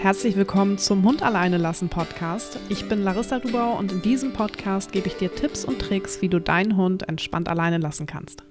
[0.00, 2.58] Herzlich willkommen zum Hund alleine lassen Podcast.
[2.70, 6.30] Ich bin Larissa Dubau und in diesem Podcast gebe ich dir Tipps und Tricks, wie
[6.30, 8.42] du deinen Hund entspannt alleine lassen kannst.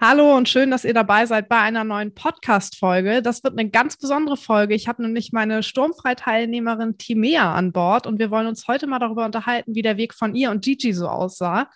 [0.00, 3.22] Hallo und schön, dass ihr dabei seid bei einer neuen Podcast-Folge.
[3.22, 4.74] Das wird eine ganz besondere Folge.
[4.74, 9.26] Ich habe nämlich meine Sturmfreiteilnehmerin Timea an Bord und wir wollen uns heute mal darüber
[9.26, 11.70] unterhalten, wie der Weg von ihr und Gigi so aussah.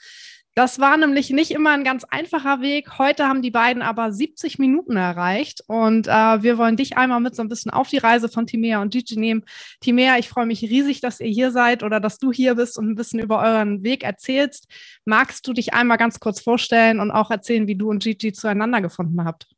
[0.55, 2.99] Das war nämlich nicht immer ein ganz einfacher Weg.
[2.99, 7.35] Heute haben die beiden aber 70 Minuten erreicht und äh, wir wollen dich einmal mit
[7.35, 9.45] so ein bisschen auf die Reise von Timea und Gigi nehmen.
[9.81, 12.91] Timea, ich freue mich riesig, dass ihr hier seid oder dass du hier bist und
[12.91, 14.69] ein bisschen über euren Weg erzählst.
[15.07, 18.83] Magst du dich einmal ganz kurz vorstellen und auch erzählen, wie du und Gigi zueinander
[18.83, 19.49] gefunden habt?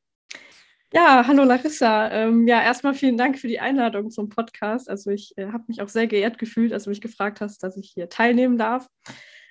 [0.93, 2.09] Ja, hallo Larissa.
[2.13, 4.89] Ähm, ja, erstmal vielen Dank für die Einladung zum Podcast.
[4.89, 7.77] Also ich äh, habe mich auch sehr geehrt gefühlt, als du mich gefragt hast, dass
[7.77, 8.87] ich hier teilnehmen darf.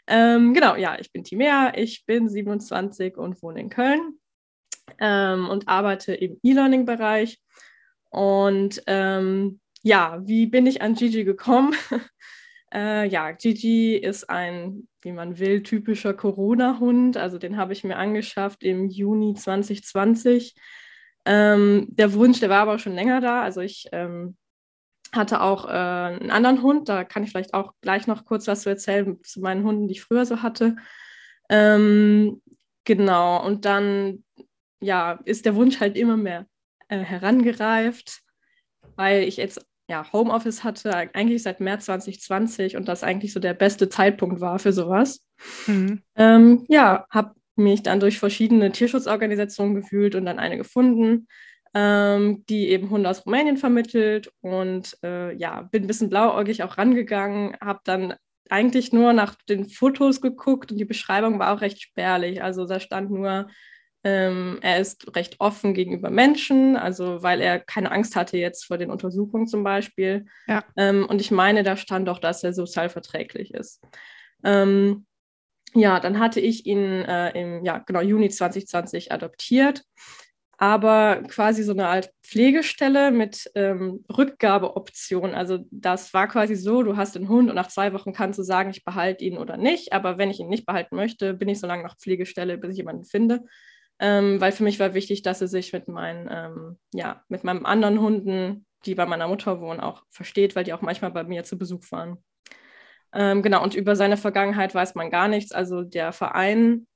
[0.07, 4.19] Ähm, genau, ja, ich bin Timea, ich bin 27 und wohne in Köln
[4.99, 7.39] ähm, und arbeite im E-Learning-Bereich.
[8.09, 11.75] Und ähm, ja, wie bin ich an Gigi gekommen?
[12.73, 17.17] äh, ja, Gigi ist ein, wie man will, typischer Corona-Hund.
[17.17, 20.55] Also den habe ich mir angeschafft im Juni 2020.
[21.25, 23.41] Ähm, der Wunsch, der war aber schon länger da.
[23.41, 24.37] Also ich ähm,
[25.13, 28.61] hatte auch äh, einen anderen Hund, da kann ich vielleicht auch gleich noch kurz was
[28.61, 30.75] zu erzählen zu meinen Hunden, die ich früher so hatte.
[31.49, 32.41] Ähm,
[32.83, 34.23] genau, und dann
[34.81, 36.45] ja, ist der Wunsch halt immer mehr
[36.89, 38.21] äh, herangereift,
[38.95, 43.53] weil ich jetzt ja, Homeoffice hatte, eigentlich seit März 2020 und das eigentlich so der
[43.53, 45.25] beste Zeitpunkt war für sowas.
[45.67, 46.01] Mhm.
[46.15, 51.27] Ähm, ja, habe mich dann durch verschiedene Tierschutzorganisationen gefühlt und dann eine gefunden,
[51.73, 54.31] ähm, die eben Hunde aus Rumänien vermittelt.
[54.41, 58.13] Und äh, ja, bin ein bisschen blauäugig auch rangegangen, habe dann
[58.49, 62.43] eigentlich nur nach den Fotos geguckt und die Beschreibung war auch recht spärlich.
[62.43, 63.47] Also da stand nur,
[64.03, 68.77] ähm, er ist recht offen gegenüber Menschen, also weil er keine Angst hatte jetzt vor
[68.77, 70.25] den Untersuchungen zum Beispiel.
[70.47, 70.63] Ja.
[70.75, 73.81] Ähm, und ich meine, da stand auch, dass er sozial verträglich ist.
[74.43, 75.05] Ähm,
[75.73, 79.83] ja, dann hatte ich ihn äh, im ja, genau, Juni 2020 adoptiert
[80.57, 85.33] aber quasi so eine Art Pflegestelle mit ähm, Rückgabeoption.
[85.33, 88.43] Also das war quasi so, du hast einen Hund und nach zwei Wochen kannst du
[88.43, 89.93] sagen, ich behalte ihn oder nicht.
[89.93, 92.77] Aber wenn ich ihn nicht behalten möchte, bin ich so lange nach Pflegestelle, bis ich
[92.77, 93.41] jemanden finde.
[93.99, 97.65] Ähm, weil für mich war wichtig, dass er sich mit meinen, ähm, ja, mit meinen
[97.65, 101.43] anderen Hunden, die bei meiner Mutter wohnen, auch versteht, weil die auch manchmal bei mir
[101.43, 102.23] zu Besuch waren.
[103.13, 105.51] Ähm, genau, und über seine Vergangenheit weiß man gar nichts.
[105.51, 106.87] Also der Verein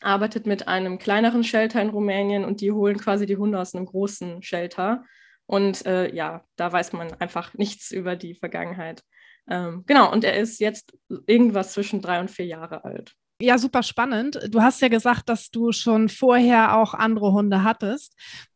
[0.00, 3.86] arbeitet mit einem kleineren Shelter in Rumänien und die holen quasi die Hunde aus einem
[3.86, 5.04] großen Shelter.
[5.46, 9.02] Und äh, ja, da weiß man einfach nichts über die Vergangenheit.
[9.48, 10.92] Ähm, genau, und er ist jetzt
[11.26, 13.14] irgendwas zwischen drei und vier Jahre alt.
[13.42, 14.38] Ja, super spannend.
[14.50, 18.14] Du hast ja gesagt, dass du schon vorher auch andere Hunde hattest.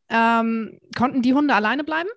[0.08, 2.10] Ähm, konnten die Hunde alleine bleiben?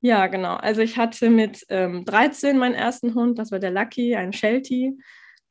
[0.00, 0.56] Ja, genau.
[0.56, 4.98] Also ich hatte mit ähm, 13 meinen ersten Hund, das war der Lucky, ein Sheltie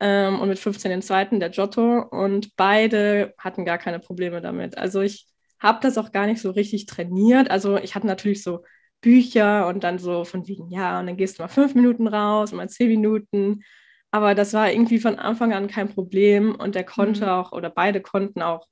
[0.02, 2.02] ähm, und mit 15 den zweiten, der Giotto.
[2.02, 4.76] Und beide hatten gar keine Probleme damit.
[4.76, 5.28] Also ich
[5.60, 7.50] habe das auch gar nicht so richtig trainiert.
[7.50, 8.64] Also ich hatte natürlich so
[9.00, 12.52] Bücher und dann so von wegen, ja, und dann gehst du mal fünf Minuten raus,
[12.52, 13.62] mal zehn Minuten.
[14.10, 17.30] Aber das war irgendwie von Anfang an kein Problem und der konnte mhm.
[17.30, 18.66] auch, oder beide konnten auch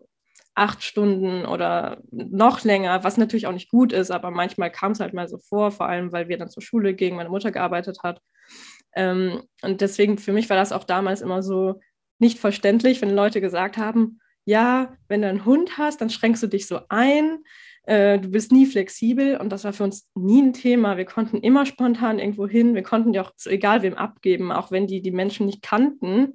[0.57, 5.01] acht Stunden oder noch länger, was natürlich auch nicht gut ist, aber manchmal kam es
[5.01, 7.99] halt mal so vor, vor allem weil wir dann zur Schule gingen, meine Mutter gearbeitet
[8.03, 8.21] hat.
[8.95, 11.81] Ähm, und deswegen für mich war das auch damals immer so
[12.19, 16.47] nicht verständlich, wenn Leute gesagt haben, ja, wenn du einen Hund hast, dann schränkst du
[16.47, 17.45] dich so ein,
[17.85, 20.97] äh, du bist nie flexibel und das war für uns nie ein Thema.
[20.97, 24.71] Wir konnten immer spontan irgendwo hin, wir konnten die auch zu egal wem abgeben, auch
[24.71, 26.35] wenn die die Menschen nicht kannten.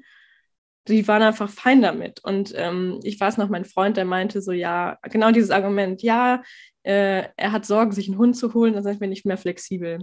[0.87, 2.23] Die waren einfach fein damit.
[2.23, 6.43] Und ähm, ich weiß noch, mein Freund, der meinte so, ja, genau dieses Argument, ja,
[6.83, 9.99] äh, er hat Sorgen, sich einen Hund zu holen, dann sind wir nicht mehr flexibel.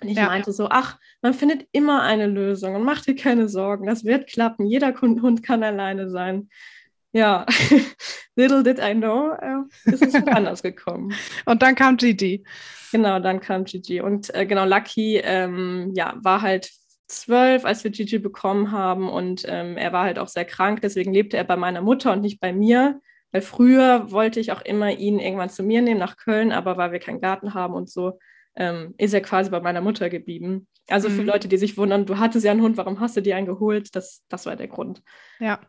[0.00, 0.26] Und ich ja.
[0.26, 4.26] meinte so, ach, man findet immer eine Lösung und mach dir keine Sorgen, das wird
[4.26, 6.50] klappen, jeder Hund kann alleine sein.
[7.12, 7.46] Ja,
[8.36, 11.14] little did I know, äh, ist es anders gekommen.
[11.46, 12.44] Und dann kam Gigi.
[12.92, 14.02] Genau, dann kam Gigi.
[14.02, 16.70] Und äh, genau, Lucky ähm, ja, war halt
[17.06, 21.14] zwölf, als wir Gigi bekommen haben und ähm, er war halt auch sehr krank, deswegen
[21.14, 23.00] lebte er bei meiner Mutter und nicht bei mir.
[23.32, 26.92] Weil früher wollte ich auch immer ihn irgendwann zu mir nehmen nach Köln, aber weil
[26.92, 28.18] wir keinen Garten haben und so,
[28.56, 30.66] ähm, ist er quasi bei meiner Mutter geblieben.
[30.88, 31.16] Also mhm.
[31.16, 33.46] für Leute, die sich wundern, du hattest ja einen Hund, warum hast du dir einen
[33.46, 33.94] geholt?
[33.94, 35.02] Das, das war der Grund.
[35.40, 35.60] Ja.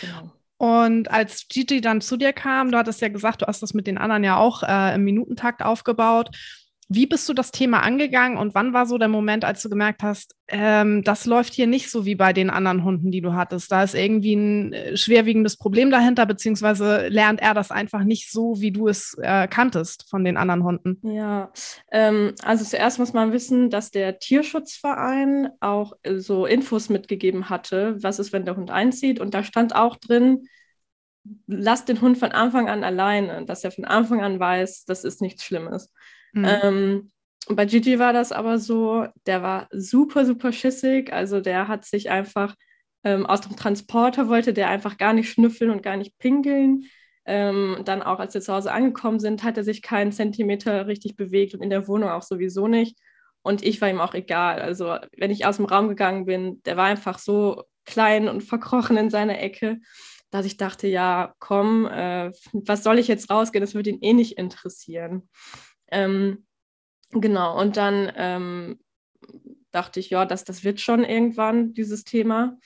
[0.00, 0.32] Genau.
[0.56, 3.86] Und als Gigi dann zu dir kam, du hattest ja gesagt, du hast das mit
[3.86, 6.30] den anderen ja auch äh, im Minutentakt aufgebaut.
[6.88, 10.02] Wie bist du das Thema angegangen und wann war so der Moment, als du gemerkt
[10.02, 13.72] hast, ähm, das läuft hier nicht so wie bei den anderen Hunden, die du hattest?
[13.72, 18.60] Da ist irgendwie ein äh, schwerwiegendes Problem dahinter, beziehungsweise lernt er das einfach nicht so,
[18.60, 20.98] wie du es äh, kanntest von den anderen Hunden?
[21.02, 21.50] Ja,
[21.90, 27.96] ähm, also zuerst muss man wissen, dass der Tierschutzverein auch äh, so Infos mitgegeben hatte,
[28.02, 29.20] was ist, wenn der Hund einzieht.
[29.20, 30.48] Und da stand auch drin,
[31.46, 35.20] lass den Hund von Anfang an alleine, dass er von Anfang an weiß, das ist
[35.20, 35.90] nichts Schlimmes.
[36.34, 36.44] Mhm.
[36.44, 37.10] Ähm,
[37.48, 41.12] bei Gigi war das aber so, der war super, super schissig.
[41.12, 42.54] Also der hat sich einfach
[43.04, 46.84] ähm, aus dem Transporter wollte der einfach gar nicht schnüffeln und gar nicht pinkeln.
[47.26, 51.16] Ähm, dann auch, als wir zu Hause angekommen sind, hat er sich keinen Zentimeter richtig
[51.16, 52.98] bewegt und in der Wohnung auch sowieso nicht.
[53.42, 54.60] Und ich war ihm auch egal.
[54.60, 58.96] Also wenn ich aus dem Raum gegangen bin, der war einfach so klein und verkrochen
[58.96, 59.78] in seiner Ecke,
[60.30, 63.62] dass ich dachte, ja, komm, äh, was soll ich jetzt rausgehen?
[63.62, 65.28] Das würde ihn eh nicht interessieren.
[65.94, 66.44] Ähm,
[67.10, 68.80] genau, und dann ähm,
[69.70, 72.58] dachte ich, ja, das, das wird schon irgendwann, dieses Thema.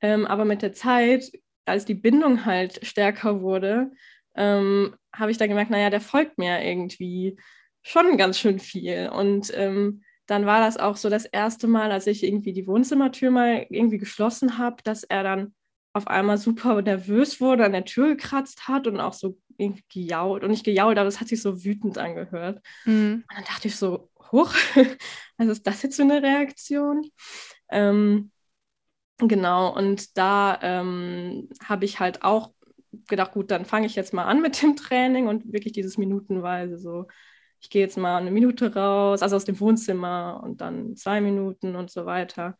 [0.00, 1.32] Ähm, aber mit der Zeit,
[1.64, 3.90] als die Bindung halt stärker wurde,
[4.36, 7.38] ähm, habe ich dann gemerkt, naja, der folgt mir irgendwie
[7.82, 9.08] schon ganz schön viel.
[9.08, 13.30] Und ähm, dann war das auch so das erste Mal, als ich irgendwie die Wohnzimmertür
[13.30, 15.54] mal irgendwie geschlossen habe, dass er dann
[15.94, 20.44] auf einmal super nervös wurde, an der Tür gekratzt hat und auch so irgendwie gejault.
[20.44, 22.60] Und nicht gejault, aber es hat sich so wütend angehört.
[22.84, 23.24] Mhm.
[23.28, 24.52] Und dann dachte ich so, hoch,
[25.38, 27.08] was ist das jetzt für eine Reaktion?
[27.70, 28.30] Ähm,
[29.18, 32.52] genau, und da ähm, habe ich halt auch
[33.08, 36.78] gedacht, gut, dann fange ich jetzt mal an mit dem Training und wirklich dieses Minutenweise
[36.78, 37.06] so.
[37.60, 41.76] Ich gehe jetzt mal eine Minute raus, also aus dem Wohnzimmer und dann zwei Minuten
[41.76, 42.58] und so weiter.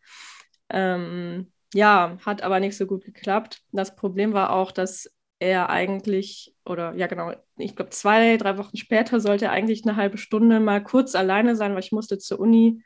[0.70, 3.60] Ähm, ja, hat aber nicht so gut geklappt.
[3.72, 5.10] Das Problem war auch, dass
[5.44, 9.96] er eigentlich, oder ja genau, ich glaube zwei, drei Wochen später sollte er eigentlich eine
[9.96, 12.82] halbe Stunde mal kurz alleine sein, weil ich musste zur Uni,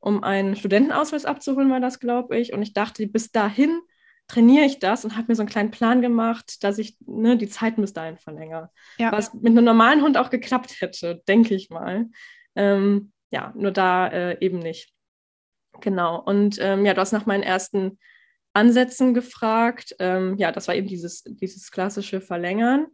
[0.00, 2.52] um einen Studentenausweis abzuholen, war das, glaube ich.
[2.52, 3.80] Und ich dachte, bis dahin
[4.26, 7.48] trainiere ich das und habe mir so einen kleinen Plan gemacht, dass ich ne, die
[7.48, 8.70] Zeit bis dahin verlängere.
[8.98, 9.12] Ja.
[9.12, 12.06] Was mit einem normalen Hund auch geklappt hätte, denke ich mal.
[12.56, 14.92] Ähm, ja, nur da äh, eben nicht.
[15.80, 16.20] Genau.
[16.20, 17.98] Und ähm, ja, du hast nach meinen ersten
[18.52, 19.94] Ansätzen gefragt.
[19.98, 22.86] Ähm, ja, das war eben dieses, dieses klassische Verlängern.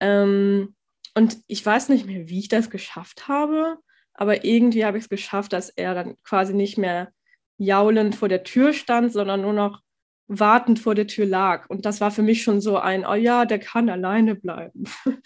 [0.00, 0.74] Ähm,
[1.14, 3.78] und ich weiß nicht mehr, wie ich das geschafft habe,
[4.14, 7.12] aber irgendwie habe ich es geschafft, dass er dann quasi nicht mehr
[7.58, 9.80] jaulend vor der Tür stand, sondern nur noch
[10.26, 11.68] wartend vor der Tür lag.
[11.68, 14.84] Und das war für mich schon so ein, oh ja, der kann alleine bleiben.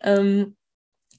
[0.00, 0.56] ähm,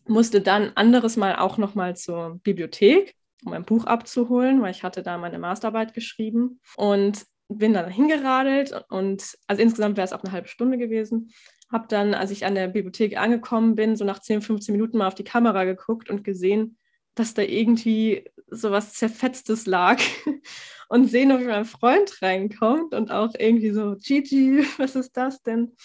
[0.05, 3.15] musste dann anderes Mal auch noch mal zur Bibliothek,
[3.45, 6.59] um ein Buch abzuholen, weil ich hatte da meine Masterarbeit geschrieben.
[6.75, 11.31] Und bin dann hingeradelt und also insgesamt wäre es auch eine halbe Stunde gewesen.
[11.71, 15.07] Habe dann, als ich an der Bibliothek angekommen bin, so nach 10, 15 Minuten mal
[15.07, 16.77] auf die Kamera geguckt und gesehen,
[17.15, 20.01] dass da irgendwie so was Zerfetztes lag
[20.89, 25.75] und sehen, ob mein Freund reinkommt und auch irgendwie so, Gigi, was ist das denn?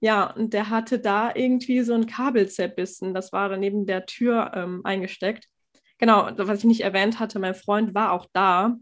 [0.00, 3.14] Ja, und der hatte da irgendwie so ein Kabel zerbissen.
[3.14, 5.48] Das war dann neben der Tür ähm, eingesteckt.
[5.98, 8.76] Genau, was ich nicht erwähnt hatte, mein Freund war auch da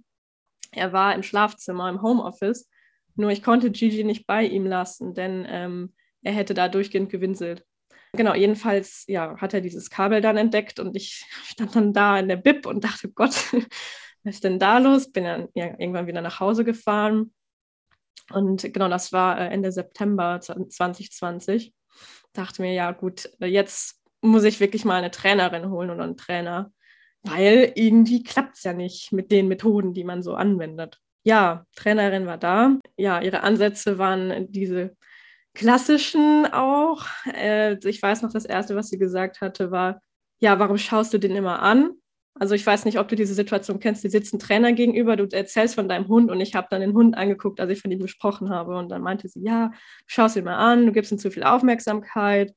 [0.73, 2.69] er war im Schlafzimmer, im Homeoffice.
[3.15, 7.65] Nur ich konnte Gigi nicht bei ihm lassen, denn ähm, er hätte da durchgehend gewinselt.
[8.15, 12.29] Genau, jedenfalls ja, hat er dieses Kabel dann entdeckt und ich stand dann da in
[12.29, 13.35] der Bib und dachte, Gott,
[14.25, 15.13] was ist denn da los?
[15.13, 17.33] Bin dann ja, irgendwann wieder nach Hause gefahren.
[18.31, 21.75] Und genau, das war äh, Ende September 2020.
[22.33, 26.73] Dachte mir, ja gut, jetzt muss ich wirklich mal eine Trainerin holen oder einen Trainer
[27.23, 30.99] weil irgendwie klappt es ja nicht mit den Methoden, die man so anwendet.
[31.25, 32.79] Ja, Trainerin war da.
[32.97, 34.97] Ja, ihre Ansätze waren diese
[35.55, 37.07] klassischen auch.
[37.33, 40.01] Äh, ich weiß noch, das Erste, was sie gesagt hatte, war,
[40.41, 41.93] ja, warum schaust du den immer an?
[42.35, 45.25] Also ich weiß nicht, ob du diese Situation kennst, die sitzt ein Trainer gegenüber, du
[45.31, 48.01] erzählst von deinem Hund und ich habe dann den Hund angeguckt, als ich von ihm
[48.01, 49.75] gesprochen habe und dann meinte sie, ja, du
[50.07, 52.55] schaust ihn mal an, du gibst ihm zu viel Aufmerksamkeit.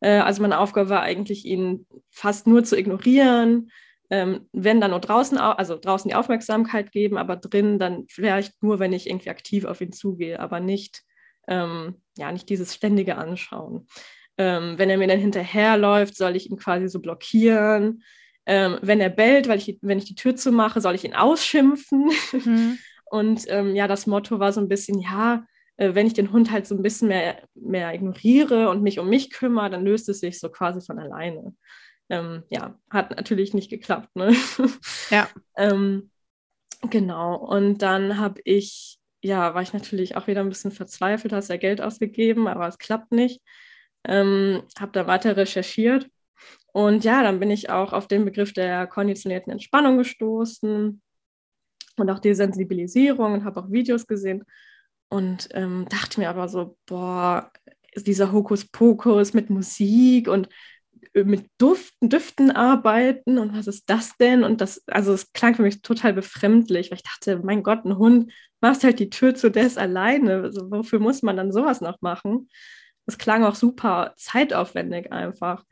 [0.00, 3.70] Äh, also meine Aufgabe war eigentlich, ihn fast nur zu ignorieren
[4.10, 8.80] ähm, wenn dann nur draußen, also draußen die Aufmerksamkeit geben, aber drin dann vielleicht nur,
[8.80, 11.02] wenn ich irgendwie aktiv auf ihn zugehe, aber nicht,
[11.46, 13.86] ähm, ja, nicht dieses ständige Anschauen.
[14.36, 18.02] Ähm, wenn er mir dann hinterherläuft, soll ich ihn quasi so blockieren.
[18.46, 22.10] Ähm, wenn er bellt, weil ich, wenn ich die Tür zumache, soll ich ihn ausschimpfen.
[22.32, 22.78] Mhm.
[23.10, 25.44] Und ähm, ja, das Motto war so ein bisschen, ja,
[25.76, 29.08] äh, wenn ich den Hund halt so ein bisschen mehr, mehr ignoriere und mich um
[29.08, 31.54] mich kümmere, dann löst es sich so quasi von alleine.
[32.10, 34.14] Ähm, ja, hat natürlich nicht geklappt.
[34.16, 34.34] Ne?
[35.10, 35.28] Ja.
[35.56, 36.10] ähm,
[36.90, 37.36] genau.
[37.36, 41.56] Und dann habe ich, ja, war ich natürlich auch wieder ein bisschen verzweifelt, hast ja
[41.56, 43.40] Geld ausgegeben, aber es klappt nicht.
[44.04, 46.08] Ähm, habe da weiter recherchiert
[46.72, 51.02] Und ja, dann bin ich auch auf den Begriff der konditionierten Entspannung gestoßen
[51.96, 54.44] und auch die Sensibilisierung und habe auch Videos gesehen
[55.10, 57.52] und ähm, dachte mir aber so, boah,
[57.96, 60.48] dieser Hokuspokus mit Musik und
[61.14, 64.44] mit Duften, Düften arbeiten und was ist das denn?
[64.44, 67.98] Und das, also es klang für mich total befremdlich, weil ich dachte, mein Gott, ein
[67.98, 70.42] Hund, machst halt die Tür zu des alleine.
[70.42, 72.48] Also, wofür muss man dann sowas noch machen?
[73.06, 75.64] Das klang auch super zeitaufwendig einfach.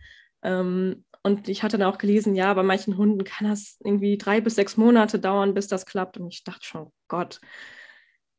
[0.43, 4.41] Ähm, und ich hatte dann auch gelesen, ja, bei manchen Hunden kann das irgendwie drei
[4.41, 6.17] bis sechs Monate dauern, bis das klappt.
[6.19, 7.41] Und ich dachte schon, Gott,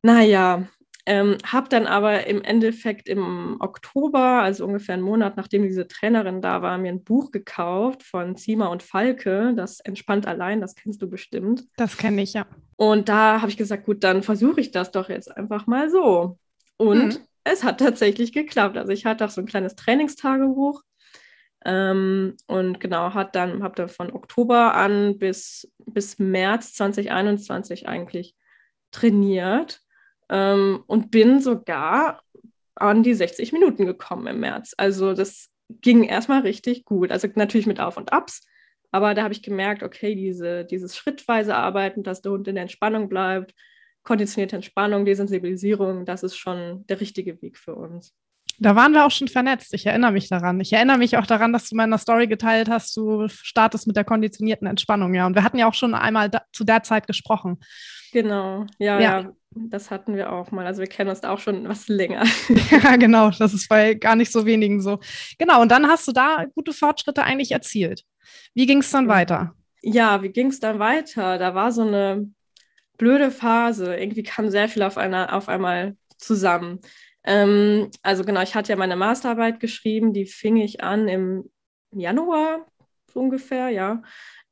[0.02, 0.66] naja,
[1.10, 6.40] ähm, habe dann aber im Endeffekt im Oktober, also ungefähr einen Monat nachdem diese Trainerin
[6.40, 11.02] da war, mir ein Buch gekauft von Zima und Falke, das Entspannt allein, das kennst
[11.02, 11.64] du bestimmt.
[11.76, 12.46] Das kenne ich, ja.
[12.76, 16.38] Und da habe ich gesagt, gut, dann versuche ich das doch jetzt einfach mal so.
[16.76, 17.18] Und mhm.
[17.42, 18.76] es hat tatsächlich geklappt.
[18.76, 20.80] Also ich hatte auch so ein kleines Trainingstagebuch.
[21.64, 28.36] Ähm, und genau, hat dann, habe dann von Oktober an bis, bis März 2021 eigentlich
[28.92, 29.82] trainiert
[30.30, 32.22] ähm, und bin sogar
[32.76, 34.74] an die 60 Minuten gekommen im März.
[34.78, 37.12] Also das ging erstmal richtig gut.
[37.12, 38.46] Also natürlich mit Auf und Abs,
[38.92, 42.62] aber da habe ich gemerkt, okay, diese, dieses schrittweise Arbeiten, dass der Hund in der
[42.62, 43.54] Entspannung bleibt,
[44.02, 48.14] konditionierte Entspannung, Desensibilisierung, das ist schon der richtige Weg für uns.
[48.62, 49.72] Da waren wir auch schon vernetzt.
[49.72, 50.60] Ich erinnere mich daran.
[50.60, 53.96] Ich erinnere mich auch daran, dass du in meiner Story geteilt hast, du startest mit
[53.96, 55.26] der konditionierten Entspannung, ja.
[55.26, 57.58] Und wir hatten ja auch schon einmal da, zu der Zeit gesprochen.
[58.12, 59.32] Genau, ja, ja, ja.
[59.52, 60.66] Das hatten wir auch mal.
[60.66, 62.24] Also wir kennen uns da auch schon was länger.
[62.70, 63.30] ja, genau.
[63.30, 65.00] Das ist bei gar nicht so wenigen so.
[65.38, 65.62] Genau.
[65.62, 68.04] Und dann hast du da gute Fortschritte eigentlich erzielt.
[68.54, 69.54] Wie ging es dann weiter?
[69.82, 71.38] Ja, wie ging es dann weiter?
[71.38, 72.30] Da war so eine
[72.98, 73.96] blöde Phase.
[73.96, 76.80] Irgendwie kam sehr viel auf, einer, auf einmal zusammen.
[77.24, 81.50] Ähm, also genau, ich hatte ja meine Masterarbeit geschrieben, die fing ich an im
[81.92, 82.66] Januar
[83.12, 84.02] so ungefähr, ja.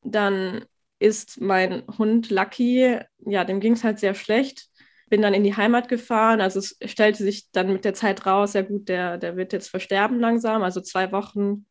[0.02, 0.64] Dann
[0.98, 4.68] ist mein Hund Lucky, ja, dem ging es halt sehr schlecht.
[5.08, 6.40] Bin dann in die Heimat gefahren.
[6.40, 9.68] Also es stellte sich dann mit der Zeit raus, ja gut, der, der wird jetzt
[9.70, 10.62] versterben langsam.
[10.62, 11.66] Also zwei Wochen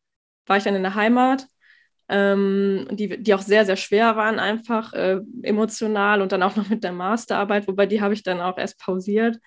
[0.46, 1.46] war ich dann in der Heimat,
[2.08, 6.68] ähm, die, die auch sehr, sehr schwer waren, einfach äh, emotional und dann auch noch
[6.68, 9.38] mit der Masterarbeit, wobei die habe ich dann auch erst pausiert.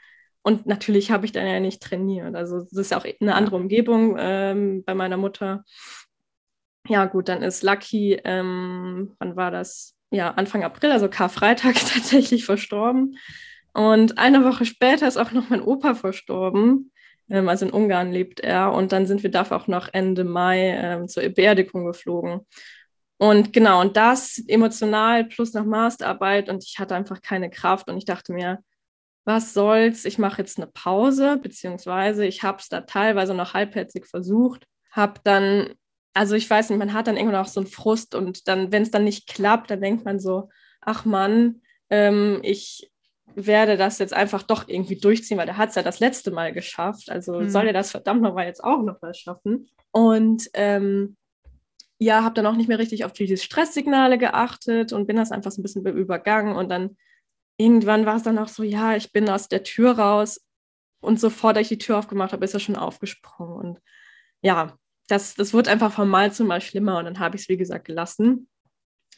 [0.43, 2.35] Und natürlich habe ich dann ja nicht trainiert.
[2.35, 5.63] Also es ist ja auch eine andere Umgebung ähm, bei meiner Mutter.
[6.87, 9.95] Ja, gut, dann ist Lucky, ähm, wann war das?
[10.09, 13.17] Ja, Anfang April, also Karfreitag, tatsächlich verstorben.
[13.73, 16.91] Und eine Woche später ist auch noch mein Opa verstorben.
[17.29, 18.73] Ähm, also in Ungarn lebt er.
[18.73, 22.41] Und dann sind wir dafür auch noch Ende Mai ähm, zur Beerdigung geflogen.
[23.17, 26.49] Und genau, und das emotional plus noch Masterarbeit.
[26.49, 27.89] Und ich hatte einfach keine Kraft.
[27.89, 28.59] Und ich dachte mir,
[29.25, 34.07] was soll's, ich mache jetzt eine Pause, beziehungsweise ich habe es da teilweise noch halbherzig
[34.07, 35.73] versucht, habe dann,
[36.13, 38.83] also ich weiß nicht, man hat dann irgendwann auch so einen Frust und dann, wenn
[38.83, 40.49] es dann nicht klappt, dann denkt man so,
[40.81, 42.91] ach Mann, ähm, ich
[43.35, 46.51] werde das jetzt einfach doch irgendwie durchziehen, weil der hat es ja das letzte Mal
[46.51, 47.49] geschafft, also mhm.
[47.49, 49.69] soll er das verdammt nochmal jetzt auch noch mal schaffen.
[49.91, 51.15] Und ähm,
[51.97, 55.51] ja, habe dann auch nicht mehr richtig auf diese Stresssignale geachtet und bin das einfach
[55.51, 56.97] so ein bisschen übergangen und dann
[57.61, 60.41] irgendwann war es dann auch so, ja, ich bin aus der Tür raus
[61.01, 63.55] und sofort, als ich die Tür aufgemacht habe, ist er schon aufgesprungen.
[63.55, 63.79] Und
[64.41, 64.77] ja,
[65.07, 67.57] das, das wurde einfach von Mal zu Mal schlimmer und dann habe ich es, wie
[67.57, 68.47] gesagt, gelassen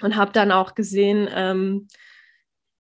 [0.01, 1.87] und habe dann auch gesehen, ähm,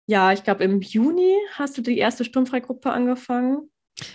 [0.06, 3.70] ja, ich glaube, im Juni hast du die erste Sturmfreigruppe angefangen.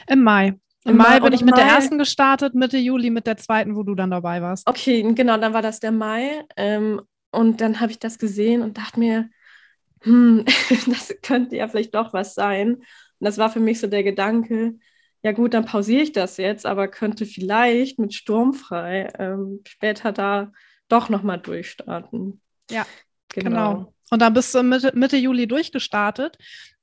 [0.07, 0.47] Im Mai.
[0.83, 1.61] Im, Im Mai, Mai bin ich mit Mai.
[1.61, 4.67] der ersten gestartet, Mitte Juli mit der zweiten, wo du dann dabei warst.
[4.67, 6.45] Okay, genau, dann war das der Mai.
[6.55, 9.29] Ähm, und dann habe ich das gesehen und dachte mir,
[10.01, 10.45] hm,
[10.87, 12.75] das könnte ja vielleicht doch was sein.
[12.75, 12.85] Und
[13.19, 14.75] das war für mich so der Gedanke,
[15.23, 20.51] ja gut, dann pausiere ich das jetzt, aber könnte vielleicht mit Sturmfrei ähm, später da
[20.87, 22.41] doch nochmal durchstarten.
[22.69, 22.85] Ja,
[23.29, 23.49] genau.
[23.49, 23.93] genau.
[24.09, 26.37] Und dann bist du Mitte, Mitte Juli durchgestartet.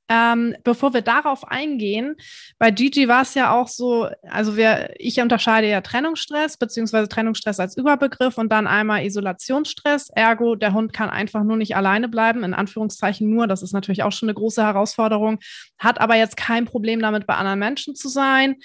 [0.08, 2.16] Ähm, bevor wir darauf eingehen,
[2.58, 7.60] bei Gigi war es ja auch so, also wir, ich unterscheide ja Trennungsstress, beziehungsweise Trennungsstress
[7.60, 10.08] als Überbegriff und dann einmal Isolationsstress.
[10.10, 13.46] Ergo, der Hund kann einfach nur nicht alleine bleiben, in Anführungszeichen nur.
[13.46, 15.40] Das ist natürlich auch schon eine große Herausforderung,
[15.78, 18.56] hat aber jetzt kein Problem damit, bei anderen Menschen zu sein.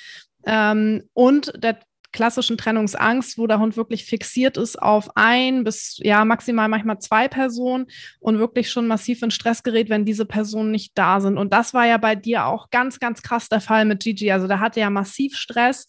[0.46, 1.80] Ähm, und der
[2.14, 7.28] klassischen Trennungsangst, wo der Hund wirklich fixiert ist auf ein bis ja maximal manchmal zwei
[7.28, 7.88] Personen
[8.20, 11.38] und wirklich schon massiv in Stress gerät, wenn diese Personen nicht da sind.
[11.38, 14.32] Und das war ja bei dir auch ganz, ganz krass der Fall mit Gigi.
[14.32, 15.88] Also da hatte ja massiv Stress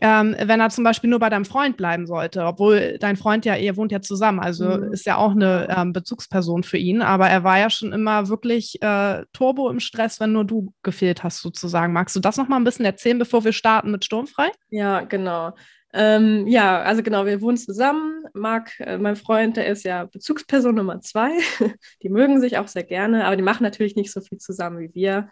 [0.00, 3.56] ähm, wenn er zum Beispiel nur bei deinem Freund bleiben sollte, obwohl dein Freund ja,
[3.56, 4.92] ihr wohnt ja zusammen, also mhm.
[4.92, 8.80] ist ja auch eine ähm, Bezugsperson für ihn, aber er war ja schon immer wirklich
[8.82, 11.92] äh, Turbo im Stress, wenn nur du gefehlt hast, sozusagen.
[11.92, 14.50] Magst du das nochmal ein bisschen erzählen, bevor wir starten mit Sturmfrei?
[14.70, 15.52] Ja, genau.
[15.92, 18.24] Ähm, ja, also genau, wir wohnen zusammen.
[18.32, 21.30] Marc, äh, mein Freund, der ist ja Bezugsperson Nummer zwei.
[22.02, 24.94] die mögen sich auch sehr gerne, aber die machen natürlich nicht so viel zusammen wie
[24.94, 25.30] wir.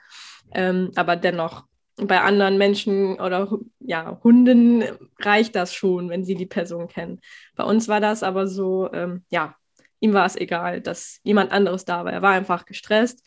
[0.52, 1.64] Ähm, aber dennoch,
[2.06, 3.48] bei anderen Menschen oder
[3.80, 4.84] ja, Hunden
[5.18, 7.20] reicht das schon, wenn sie die Person kennen.
[7.56, 9.56] Bei uns war das aber so, ähm, ja,
[10.00, 12.12] ihm war es egal, dass jemand anderes da war.
[12.12, 13.24] Er war einfach gestresst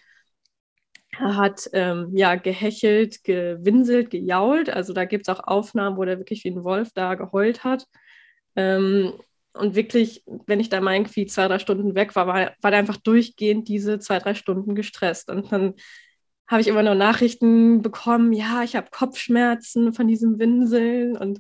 [1.20, 4.70] er hat ähm, ja gehechelt, gewinselt, gejault.
[4.70, 7.86] Also da gibt es auch Aufnahmen, wo der wirklich wie ein Wolf da geheult hat.
[8.56, 9.14] Ähm,
[9.54, 12.80] und wirklich, wenn ich da mal irgendwie zwei, drei Stunden weg war, war, war der
[12.80, 15.30] einfach durchgehend diese zwei, drei Stunden gestresst.
[15.30, 15.74] Und dann
[16.52, 21.40] habe ich immer nur Nachrichten bekommen, ja, ich habe Kopfschmerzen von diesem Winseln und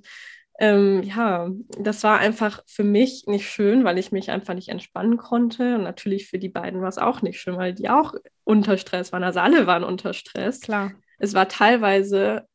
[0.57, 1.49] ähm, ja,
[1.79, 5.75] das war einfach für mich nicht schön, weil ich mich einfach nicht entspannen konnte.
[5.75, 8.13] Und natürlich für die beiden war es auch nicht schön, weil die auch
[8.43, 9.23] unter Stress waren.
[9.23, 10.61] Also alle waren unter Stress.
[10.61, 10.91] Klar.
[11.17, 12.45] Es war teilweise,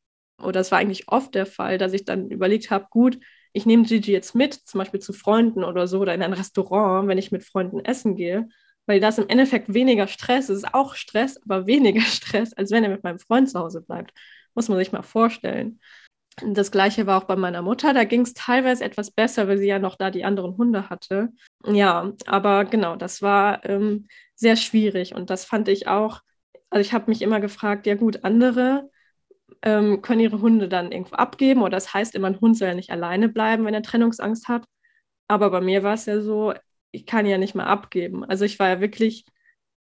[0.40, 3.18] oder es war eigentlich oft der Fall, dass ich dann überlegt habe, gut,
[3.52, 7.08] ich nehme Gigi jetzt mit, zum Beispiel zu Freunden oder so, oder in ein Restaurant,
[7.08, 8.48] wenn ich mit Freunden essen gehe,
[8.86, 12.90] weil das im Endeffekt weniger Stress ist, auch Stress, aber weniger Stress, als wenn er
[12.90, 14.12] mit meinem Freund zu Hause bleibt.
[14.54, 15.80] Muss man sich mal vorstellen.
[16.44, 17.94] Das gleiche war auch bei meiner Mutter.
[17.94, 21.30] Da ging es teilweise etwas besser, weil sie ja noch da die anderen Hunde hatte.
[21.64, 26.20] Ja, aber genau, das war ähm, sehr schwierig und das fand ich auch.
[26.68, 28.90] Also ich habe mich immer gefragt, ja gut, andere
[29.62, 32.74] ähm, können ihre Hunde dann irgendwo abgeben oder das heißt immer, ein Hund soll ja
[32.74, 34.66] nicht alleine bleiben, wenn er Trennungsangst hat.
[35.28, 36.54] Aber bei mir war es ja so,
[36.96, 38.24] ich kann ja nicht mehr abgeben.
[38.24, 39.26] Also ich war ja wirklich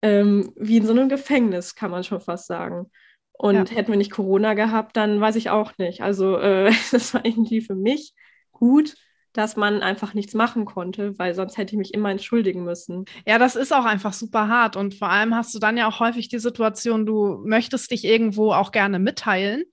[0.02, 2.90] ähm, wie in so einem Gefängnis, kann man schon fast sagen.
[3.33, 3.76] Und ja.
[3.76, 6.02] hätten wir nicht Corona gehabt, dann weiß ich auch nicht.
[6.02, 8.14] Also äh, das war irgendwie für mich
[8.50, 8.95] gut,
[9.33, 13.07] dass man einfach nichts machen konnte, weil sonst hätte ich mich immer entschuldigen müssen.
[13.26, 14.76] Ja, das ist auch einfach super hart.
[14.76, 18.52] Und vor allem hast du dann ja auch häufig die Situation, du möchtest dich irgendwo
[18.52, 19.64] auch gerne mitteilen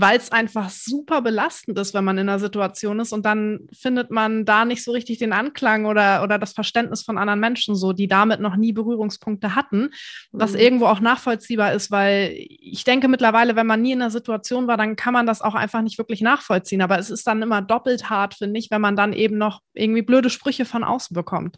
[0.00, 4.10] weil es einfach super belastend ist, wenn man in einer Situation ist und dann findet
[4.10, 7.92] man da nicht so richtig den Anklang oder, oder das Verständnis von anderen Menschen, so
[7.92, 9.90] die damit noch nie Berührungspunkte hatten,
[10.32, 10.58] was mhm.
[10.58, 14.76] irgendwo auch nachvollziehbar ist, weil ich denke mittlerweile, wenn man nie in einer Situation war,
[14.76, 16.82] dann kann man das auch einfach nicht wirklich nachvollziehen.
[16.82, 20.02] Aber es ist dann immer doppelt hart, finde ich, wenn man dann eben noch irgendwie
[20.02, 21.56] blöde Sprüche von außen bekommt.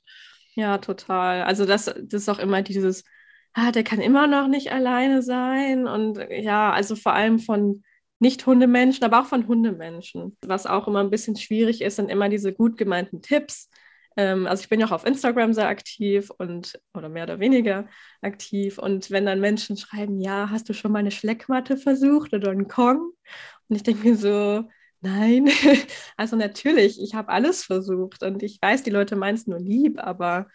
[0.54, 1.42] Ja, total.
[1.42, 3.04] Also das, das ist auch immer dieses,
[3.52, 7.82] ah, der kann immer noch nicht alleine sein und ja, also vor allem von
[8.20, 10.36] nicht-Hundemenschen, aber auch von Hundemenschen.
[10.42, 13.68] Was auch immer ein bisschen schwierig ist, sind immer diese gut gemeinten Tipps.
[14.16, 17.88] Ähm, also ich bin ja auch auf Instagram sehr aktiv und oder mehr oder weniger
[18.20, 18.78] aktiv.
[18.78, 22.68] Und wenn dann Menschen schreiben, ja, hast du schon mal eine Schleckmatte versucht oder einen
[22.68, 23.12] Kong?
[23.68, 24.68] Und ich denke mir so,
[25.00, 25.48] nein.
[26.16, 29.98] also natürlich, ich habe alles versucht und ich weiß, die Leute meinen es nur lieb,
[29.98, 30.48] aber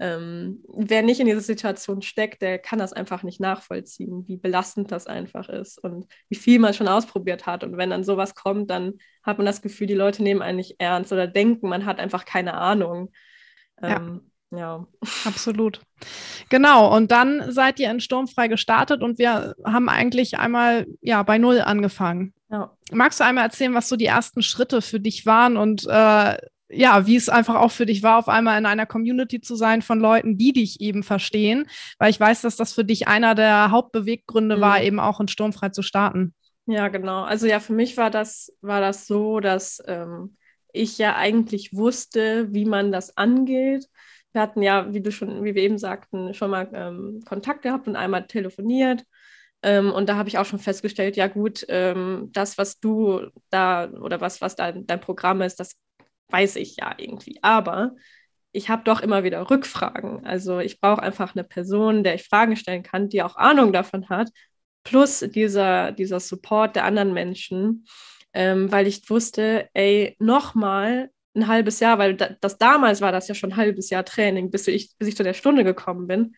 [0.00, 4.90] ähm, wer nicht in dieser Situation steckt, der kann das einfach nicht nachvollziehen, wie belastend
[4.90, 7.64] das einfach ist und wie viel man schon ausprobiert hat.
[7.64, 10.76] Und wenn dann sowas kommt, dann hat man das Gefühl, die Leute nehmen einen nicht
[10.78, 13.12] ernst oder denken, man hat einfach keine Ahnung.
[13.82, 14.58] Ähm, ja.
[14.58, 14.86] ja.
[15.26, 15.82] Absolut.
[16.48, 21.36] Genau, und dann seid ihr in Sturmfrei gestartet und wir haben eigentlich einmal ja bei
[21.36, 22.32] Null angefangen.
[22.50, 22.74] Ja.
[22.90, 26.38] Magst du einmal erzählen, was so die ersten Schritte für dich waren und äh,
[26.70, 29.82] ja, wie es einfach auch für dich war, auf einmal in einer Community zu sein
[29.82, 31.66] von Leuten, die dich eben verstehen,
[31.98, 34.60] weil ich weiß, dass das für dich einer der Hauptbeweggründe mhm.
[34.60, 36.34] war, eben auch in Sturmfrei zu starten.
[36.66, 37.22] Ja, genau.
[37.22, 40.36] Also ja, für mich war das, war das so, dass ähm,
[40.72, 43.86] ich ja eigentlich wusste, wie man das angeht.
[44.32, 47.88] Wir hatten ja, wie du schon, wie wir eben sagten, schon mal ähm, Kontakt gehabt
[47.88, 49.04] und einmal telefoniert.
[49.62, 53.90] Ähm, und da habe ich auch schon festgestellt, ja gut, ähm, das, was du da
[53.90, 55.76] oder was, was da dein Programm ist, das
[56.30, 57.38] weiß ich ja irgendwie.
[57.42, 57.96] Aber
[58.52, 60.26] ich habe doch immer wieder Rückfragen.
[60.26, 64.08] Also ich brauche einfach eine Person, der ich Fragen stellen kann, die auch Ahnung davon
[64.08, 64.30] hat,
[64.84, 67.86] plus dieser, dieser Support der anderen Menschen,
[68.32, 73.34] ähm, weil ich wusste, ey, nochmal ein halbes Jahr, weil das damals war das ja
[73.34, 76.34] schon ein halbes Jahr Training, bis ich, bis ich zu der Stunde gekommen bin.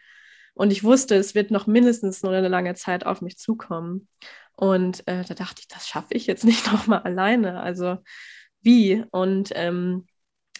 [0.54, 4.08] Und ich wusste, es wird noch mindestens nur eine lange Zeit auf mich zukommen.
[4.54, 7.60] Und äh, da dachte ich, das schaffe ich jetzt nicht nochmal alleine.
[7.60, 7.98] Also
[8.62, 9.04] wie.
[9.10, 10.06] Und ähm,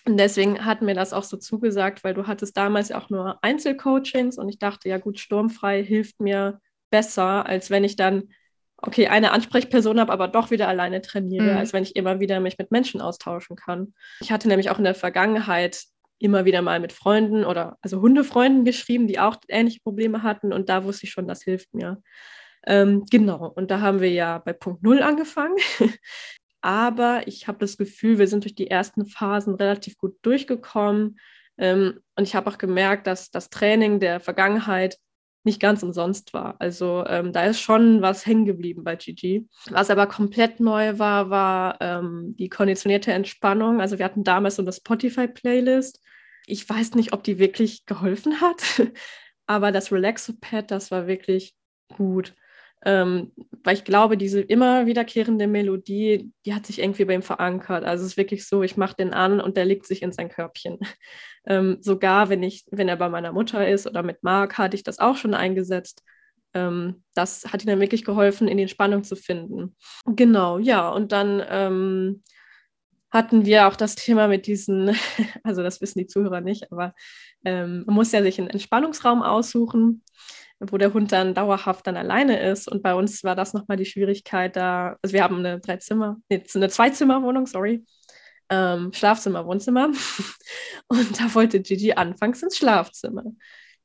[0.07, 4.49] deswegen hat mir das auch so zugesagt, weil du hattest damals auch nur Einzelcoachings und
[4.49, 6.61] ich dachte, ja gut, sturmfrei hilft mir
[6.91, 8.29] besser, als wenn ich dann,
[8.77, 11.57] okay, eine Ansprechperson habe, aber doch wieder alleine trainiere, mhm.
[11.57, 13.95] als wenn ich immer wieder mich mit Menschen austauschen kann.
[14.21, 15.85] Ich hatte nämlich auch in der Vergangenheit
[16.19, 20.69] immer wieder mal mit Freunden oder also Hundefreunden geschrieben, die auch ähnliche Probleme hatten und
[20.69, 22.01] da wusste ich schon, das hilft mir.
[22.65, 25.57] Ähm, genau, und da haben wir ja bei Punkt Null angefangen.
[26.63, 31.19] Aber ich habe das Gefühl, wir sind durch die ersten Phasen relativ gut durchgekommen.
[31.59, 34.99] Ähm, und ich habe auch gemerkt, dass das Training der Vergangenheit
[35.45, 36.55] nicht ganz umsonst war.
[36.61, 39.49] Also ähm, da ist schon was hängen geblieben bei Gigi.
[39.71, 43.81] Was aber komplett neu war, war ähm, die konditionierte Entspannung.
[43.81, 46.01] Also wir hatten damals so eine Spotify-Playlist.
[46.47, 48.63] Ich weiß nicht, ob die wirklich geholfen hat,
[49.47, 51.55] aber das Relaxo-Pad, das war wirklich
[51.97, 52.35] gut.
[52.85, 57.85] Ähm, weil ich glaube, diese immer wiederkehrende Melodie, die hat sich irgendwie bei ihm verankert.
[57.85, 60.29] Also es ist wirklich so, ich mache den an und der legt sich in sein
[60.29, 60.79] Körbchen.
[61.45, 64.85] Ähm, sogar wenn ich, wenn er bei meiner Mutter ist oder mit Marc, hatte ich
[64.85, 66.05] das auch schon eingesetzt.
[66.55, 69.75] Ähm, das hat ihm dann wirklich geholfen, in die Entspannung zu finden.
[70.07, 72.23] Genau, ja, und dann ähm,
[73.11, 74.95] hatten wir auch das Thema mit diesen,
[75.43, 76.95] also das wissen die Zuhörer nicht, aber
[77.45, 80.05] ähm, man muss ja sich einen Entspannungsraum aussuchen
[80.71, 82.69] wo der Hund dann dauerhaft dann alleine ist.
[82.69, 86.43] Und bei uns war das nochmal die Schwierigkeit da, also wir haben eine Dreizimmer, nee,
[86.55, 87.85] eine Zweizimmerwohnung, sorry,
[88.51, 89.89] ähm, Schlafzimmer, Wohnzimmer.
[90.89, 93.25] Und da wollte Gigi anfangs ins Schlafzimmer.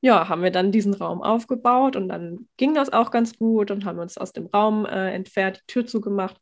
[0.02, 3.84] Ja, haben wir dann diesen Raum aufgebaut und dann ging das auch ganz gut und
[3.84, 6.38] haben uns aus dem Raum äh, entfernt, die Tür zugemacht.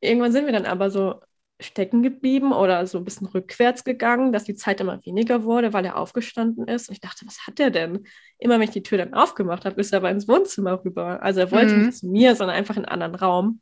[0.00, 1.20] Irgendwann sind wir dann aber so
[1.60, 5.84] stecken geblieben oder so ein bisschen rückwärts gegangen, dass die Zeit immer weniger wurde, weil
[5.84, 6.88] er aufgestanden ist.
[6.88, 8.06] Und ich dachte, was hat er denn?
[8.38, 11.22] Immer wenn ich die Tür dann aufgemacht habe, ist er aber ins Wohnzimmer rüber.
[11.22, 11.86] Also er wollte mhm.
[11.86, 13.60] nicht zu mir, sondern einfach in einen anderen Raum.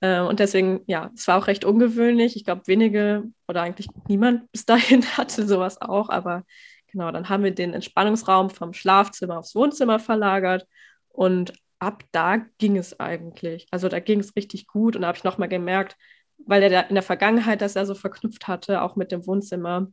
[0.00, 2.36] Äh, und deswegen, ja, es war auch recht ungewöhnlich.
[2.36, 6.10] Ich glaube, wenige oder eigentlich niemand bis dahin hatte sowas auch.
[6.10, 6.44] Aber
[6.92, 10.68] genau, dann haben wir den Entspannungsraum vom Schlafzimmer aufs Wohnzimmer verlagert.
[11.08, 13.66] Und ab da ging es eigentlich.
[13.72, 14.94] Also da ging es richtig gut.
[14.94, 15.96] Und da habe ich nochmal gemerkt,
[16.38, 19.88] weil er da in der Vergangenheit das ja so verknüpft hatte, auch mit dem Wohnzimmer,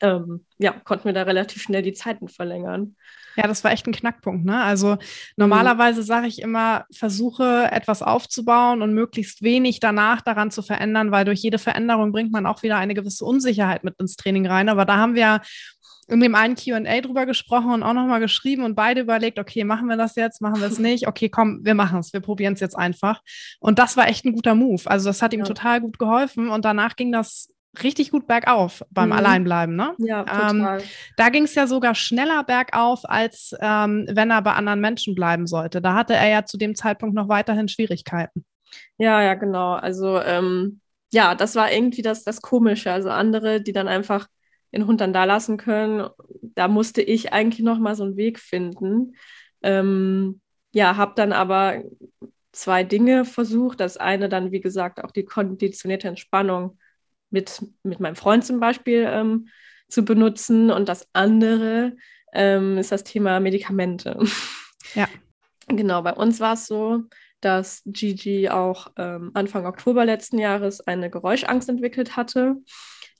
[0.00, 2.94] ähm, ja, konnten wir da relativ schnell die Zeiten verlängern.
[3.36, 4.44] Ja, das war echt ein Knackpunkt.
[4.44, 4.62] Ne?
[4.62, 4.96] Also
[5.36, 11.24] normalerweise sage ich immer, versuche etwas aufzubauen und möglichst wenig danach daran zu verändern, weil
[11.24, 14.68] durch jede Veränderung bringt man auch wieder eine gewisse Unsicherheit mit ins Training rein.
[14.68, 15.40] Aber da haben wir
[16.08, 19.88] in dem einen QA drüber gesprochen und auch nochmal geschrieben und beide überlegt, okay, machen
[19.88, 21.06] wir das jetzt, machen wir es nicht?
[21.06, 23.20] Okay, komm, wir machen es, wir probieren es jetzt einfach.
[23.60, 24.82] Und das war echt ein guter Move.
[24.86, 25.46] Also das hat ihm ja.
[25.46, 29.16] total gut geholfen und danach ging das richtig gut bergauf beim mhm.
[29.16, 29.76] Alleinbleiben.
[29.76, 29.94] Ne?
[29.98, 30.80] Ja, total.
[30.80, 35.14] Ähm, da ging es ja sogar schneller bergauf, als ähm, wenn er bei anderen Menschen
[35.14, 35.82] bleiben sollte.
[35.82, 38.44] Da hatte er ja zu dem Zeitpunkt noch weiterhin Schwierigkeiten.
[38.96, 39.74] Ja, ja, genau.
[39.74, 40.80] Also ähm,
[41.12, 42.92] ja, das war irgendwie das, das Komische.
[42.92, 44.26] Also andere, die dann einfach
[44.72, 46.08] den Hund dann da lassen können.
[46.42, 49.14] Da musste ich eigentlich noch mal so einen Weg finden.
[49.62, 50.40] Ähm,
[50.72, 51.82] ja, habe dann aber
[52.52, 53.80] zwei Dinge versucht.
[53.80, 56.78] Das eine dann, wie gesagt, auch die konditionierte Entspannung
[57.30, 59.48] mit, mit meinem Freund zum Beispiel ähm,
[59.88, 60.70] zu benutzen.
[60.70, 61.96] Und das andere
[62.32, 64.18] ähm, ist das Thema Medikamente.
[64.94, 65.06] Ja.
[65.66, 67.02] Genau, bei uns war es so,
[67.42, 72.56] dass Gigi auch ähm, Anfang Oktober letzten Jahres eine Geräuschangst entwickelt hatte.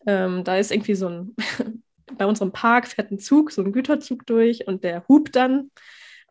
[0.06, 1.36] Ähm, da ist irgendwie so ein,
[2.16, 5.70] bei unserem Park fährt ein Zug, so ein Güterzug durch und der hupt dann.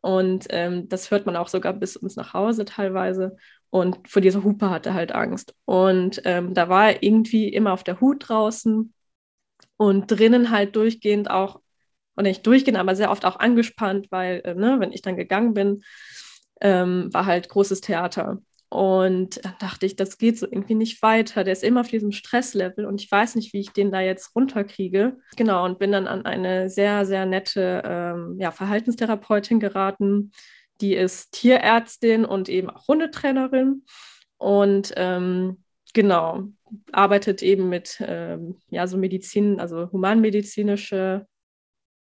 [0.02, 3.38] Und ähm, das hört man auch sogar bis uns nach Hause teilweise.
[3.70, 5.54] Und vor dieser Hupe hatte er halt Angst.
[5.66, 8.94] Und ähm, da war er irgendwie immer auf der Hut draußen
[9.78, 11.62] und drinnen halt durchgehend auch,
[12.16, 15.54] und nicht durchgehend, aber sehr oft auch angespannt, weil, äh, ne, wenn ich dann gegangen
[15.54, 15.84] bin,
[16.62, 18.42] ähm, war halt großes Theater.
[18.70, 21.44] Und dann dachte ich, das geht so irgendwie nicht weiter.
[21.44, 24.36] Der ist immer auf diesem Stresslevel und ich weiß nicht, wie ich den da jetzt
[24.36, 25.18] runterkriege.
[25.38, 30.32] Genau, und bin dann an eine sehr, sehr nette ähm, ja, Verhaltenstherapeutin geraten.
[30.82, 33.86] Die ist Tierärztin und eben auch Hundetrainerin.
[34.38, 36.44] Und ähm, genau,
[36.92, 41.26] arbeitet eben mit ähm, ja, so Medizin, also humanmedizinische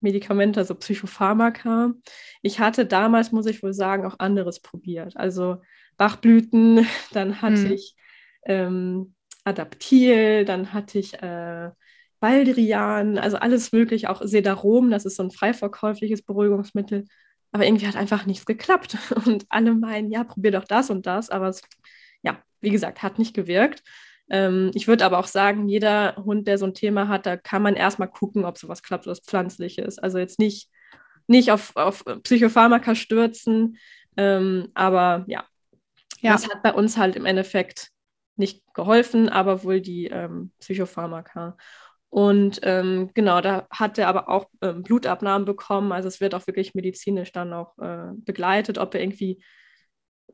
[0.00, 1.92] Medikamente, also Psychopharmaka.
[2.42, 5.16] Ich hatte damals, muss ich wohl sagen, auch anderes probiert.
[5.16, 5.58] Also
[5.98, 7.72] Bachblüten, dann hatte hm.
[7.72, 7.94] ich
[8.46, 11.70] ähm, Adaptil, dann hatte ich äh,
[12.20, 17.04] Baldrian, also alles möglich, auch Sedarom, das ist so ein frei verkäufliches Beruhigungsmittel.
[17.52, 18.96] Aber irgendwie hat einfach nichts geklappt.
[19.26, 21.30] Und alle meinen, ja, probier doch das und das.
[21.30, 21.62] Aber es,
[22.22, 23.82] ja, wie gesagt, hat nicht gewirkt.
[24.30, 27.62] Ähm, ich würde aber auch sagen, jeder Hund, der so ein Thema hat, da kann
[27.62, 30.02] man erstmal gucken, ob sowas klappt, was pflanzlich ist.
[30.02, 30.68] Also jetzt nicht,
[31.26, 33.78] nicht auf, auf Psychopharmaka stürzen.
[34.18, 35.46] Ähm, aber ja,
[36.20, 36.32] ja.
[36.32, 37.90] Das hat bei uns halt im Endeffekt
[38.36, 41.56] nicht geholfen, aber wohl die ähm, Psychopharmaka.
[42.10, 45.92] Und ähm, genau, da hat er aber auch ähm, Blutabnahmen bekommen.
[45.92, 49.42] Also es wird auch wirklich medizinisch dann auch äh, begleitet, ob er irgendwie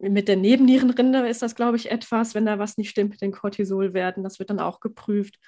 [0.00, 3.32] mit der Nebennierenrinde ist das, glaube ich, etwas, wenn da was nicht stimmt mit den
[3.32, 4.24] Cortisolwerten.
[4.24, 5.38] Das wird dann auch geprüft.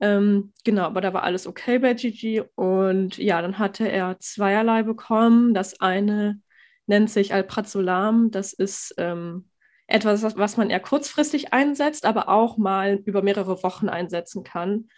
[0.00, 2.42] Ähm, genau, aber da war alles okay bei Gigi.
[2.54, 5.54] Und ja, dann hatte er zweierlei bekommen.
[5.54, 6.40] Das eine
[6.86, 8.30] nennt sich Alprazolam.
[8.30, 9.48] Das ist ähm,
[9.88, 14.88] etwas, was man eher kurzfristig einsetzt, aber auch mal über mehrere Wochen einsetzen kann.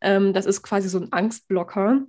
[0.00, 2.02] Ähm, das ist quasi so ein Angstblocker.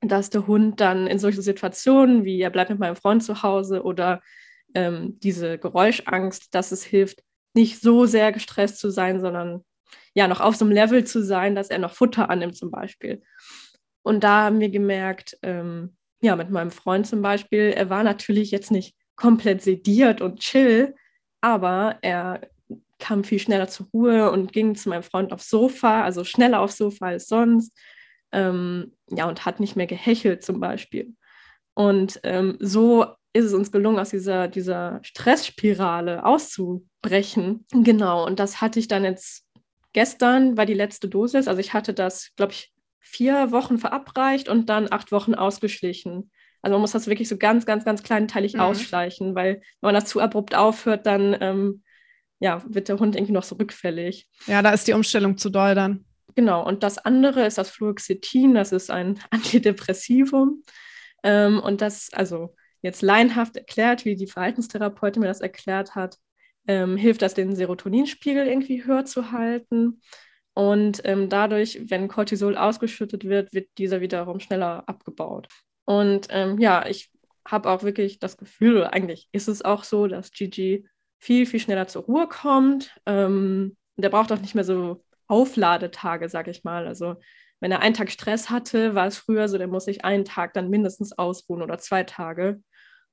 [0.00, 3.82] dass der Hund dann in solchen Situationen wie er bleibt mit meinem Freund zu Hause
[3.84, 4.20] oder
[4.74, 7.22] ähm, diese Geräuschangst, dass es hilft,
[7.54, 9.64] nicht so sehr gestresst zu sein, sondern
[10.14, 13.22] ja noch auf so einem Level zu sein, dass er noch Futter annimmt zum Beispiel.
[14.02, 18.50] Und da haben wir gemerkt, ähm, ja, mit meinem Freund zum Beispiel, er war natürlich
[18.50, 20.94] jetzt nicht komplett sediert und chill,
[21.44, 22.40] aber er
[22.98, 26.78] kam viel schneller zur Ruhe und ging zu meinem Freund aufs Sofa, also schneller aufs
[26.78, 27.78] Sofa als sonst.
[28.32, 31.14] Ähm, ja, und hat nicht mehr gehechelt zum Beispiel.
[31.74, 33.04] Und ähm, so
[33.34, 37.66] ist es uns gelungen, aus dieser, dieser Stressspirale auszubrechen.
[37.72, 39.44] Genau, und das hatte ich dann jetzt
[39.92, 41.46] gestern, war die letzte Dosis.
[41.46, 46.30] Also ich hatte das, glaube ich, vier Wochen verabreicht und dann acht Wochen ausgeschlichen.
[46.64, 48.60] Also man muss das wirklich so ganz, ganz, ganz kleinteilig mhm.
[48.60, 51.82] ausschleichen, weil wenn man das zu abrupt aufhört, dann ähm,
[52.40, 54.26] ja, wird der Hund irgendwie noch so rückfällig.
[54.46, 56.06] Ja, da ist die Umstellung zu doll dann.
[56.34, 60.62] Genau, und das andere ist das Fluoxetin, das ist ein Antidepressivum.
[61.22, 66.16] Ähm, und das, also jetzt laienhaft erklärt, wie die Verhaltenstherapeutin mir das erklärt hat,
[66.66, 70.00] ähm, hilft das, den Serotoninspiegel irgendwie höher zu halten.
[70.54, 75.48] Und ähm, dadurch, wenn Cortisol ausgeschüttet wird, wird dieser wiederum schneller abgebaut.
[75.84, 77.10] Und ähm, ja, ich
[77.46, 80.86] habe auch wirklich das Gefühl, eigentlich ist es auch so, dass Gigi
[81.18, 82.94] viel, viel schneller zur Ruhe kommt.
[83.06, 86.86] Ähm, der braucht auch nicht mehr so Aufladetage, sag ich mal.
[86.86, 87.16] Also
[87.60, 90.54] wenn er einen Tag Stress hatte, war es früher so, der muss sich einen Tag
[90.54, 92.62] dann mindestens ausruhen oder zwei Tage.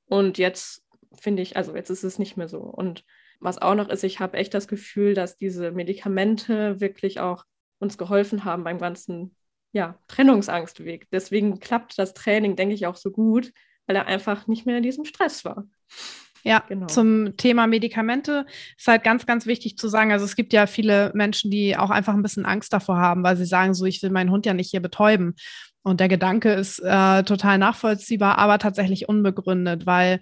[0.06, 0.84] Und jetzt
[1.20, 2.60] finde ich, also jetzt ist es nicht mehr so.
[2.60, 3.06] Und
[3.40, 7.46] was auch noch ist, ich habe echt das Gefühl, dass diese Medikamente wirklich auch
[7.80, 9.36] uns geholfen haben beim ganzen
[9.72, 11.08] ja, Trennungsangstweg.
[11.12, 13.54] Deswegen klappt das Training, denke ich, auch so gut,
[13.88, 15.66] weil er einfach nicht mehr in diesem Stress war.
[16.44, 16.88] Ja, genau.
[16.88, 18.46] zum Thema Medikamente
[18.78, 20.12] ist halt ganz, ganz wichtig zu sagen.
[20.12, 23.38] Also es gibt ja viele Menschen, die auch einfach ein bisschen Angst davor haben, weil
[23.38, 25.36] sie sagen, so, ich will meinen Hund ja nicht hier betäuben.
[25.84, 30.22] Und der Gedanke ist äh, total nachvollziehbar, aber tatsächlich unbegründet, weil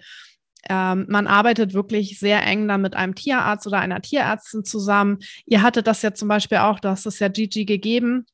[0.70, 5.20] ähm, man arbeitet wirklich sehr eng da mit einem Tierarzt oder einer Tierärztin zusammen.
[5.46, 8.26] Ihr hattet das ja zum Beispiel auch, du hast es ja Gigi gegeben.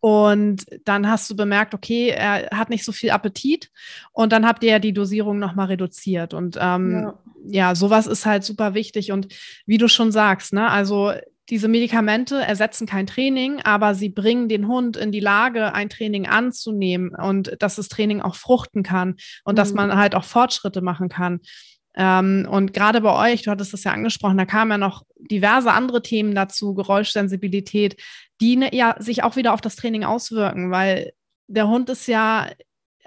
[0.00, 3.70] Und dann hast du bemerkt, okay, er hat nicht so viel Appetit.
[4.12, 6.32] Und dann habt ihr ja die Dosierung nochmal reduziert.
[6.32, 7.18] Und ähm, ja.
[7.46, 9.12] ja, sowas ist halt super wichtig.
[9.12, 9.28] Und
[9.66, 11.12] wie du schon sagst, ne, also
[11.50, 16.26] diese Medikamente ersetzen kein Training, aber sie bringen den Hund in die Lage, ein Training
[16.28, 19.56] anzunehmen und dass das Training auch fruchten kann und mhm.
[19.56, 21.40] dass man halt auch Fortschritte machen kann.
[21.96, 25.72] Ähm, und gerade bei euch, du hattest das ja angesprochen, da kamen ja noch diverse
[25.72, 28.00] andere Themen dazu, Geräuschsensibilität,
[28.40, 31.12] die ne, ja sich auch wieder auf das Training auswirken, weil
[31.48, 32.48] der Hund ist ja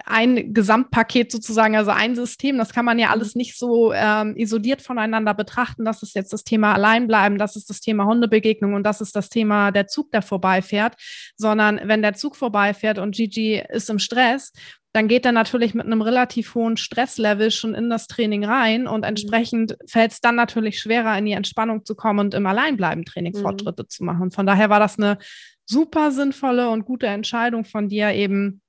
[0.04, 2.58] ein Gesamtpaket sozusagen, also ein System.
[2.58, 5.84] Das kann man ja alles nicht so ähm, isoliert voneinander betrachten.
[5.84, 9.30] Das ist jetzt das Thema Alleinbleiben, das ist das Thema Hundebegegnung und das ist das
[9.30, 10.96] Thema der Zug, der vorbeifährt.
[11.36, 14.52] Sondern wenn der Zug vorbeifährt und Gigi ist im Stress,
[14.94, 19.00] dann geht er natürlich mit einem relativ hohen Stresslevel schon in das Training rein und
[19.00, 19.08] mhm.
[19.08, 23.42] entsprechend fällt es dann natürlich schwerer, in die Entspannung zu kommen und im Alleinbleiben-Training mhm.
[23.42, 24.30] Fortschritte zu machen.
[24.30, 25.18] Von daher war das eine
[25.66, 28.62] super sinnvolle und gute Entscheidung von dir, eben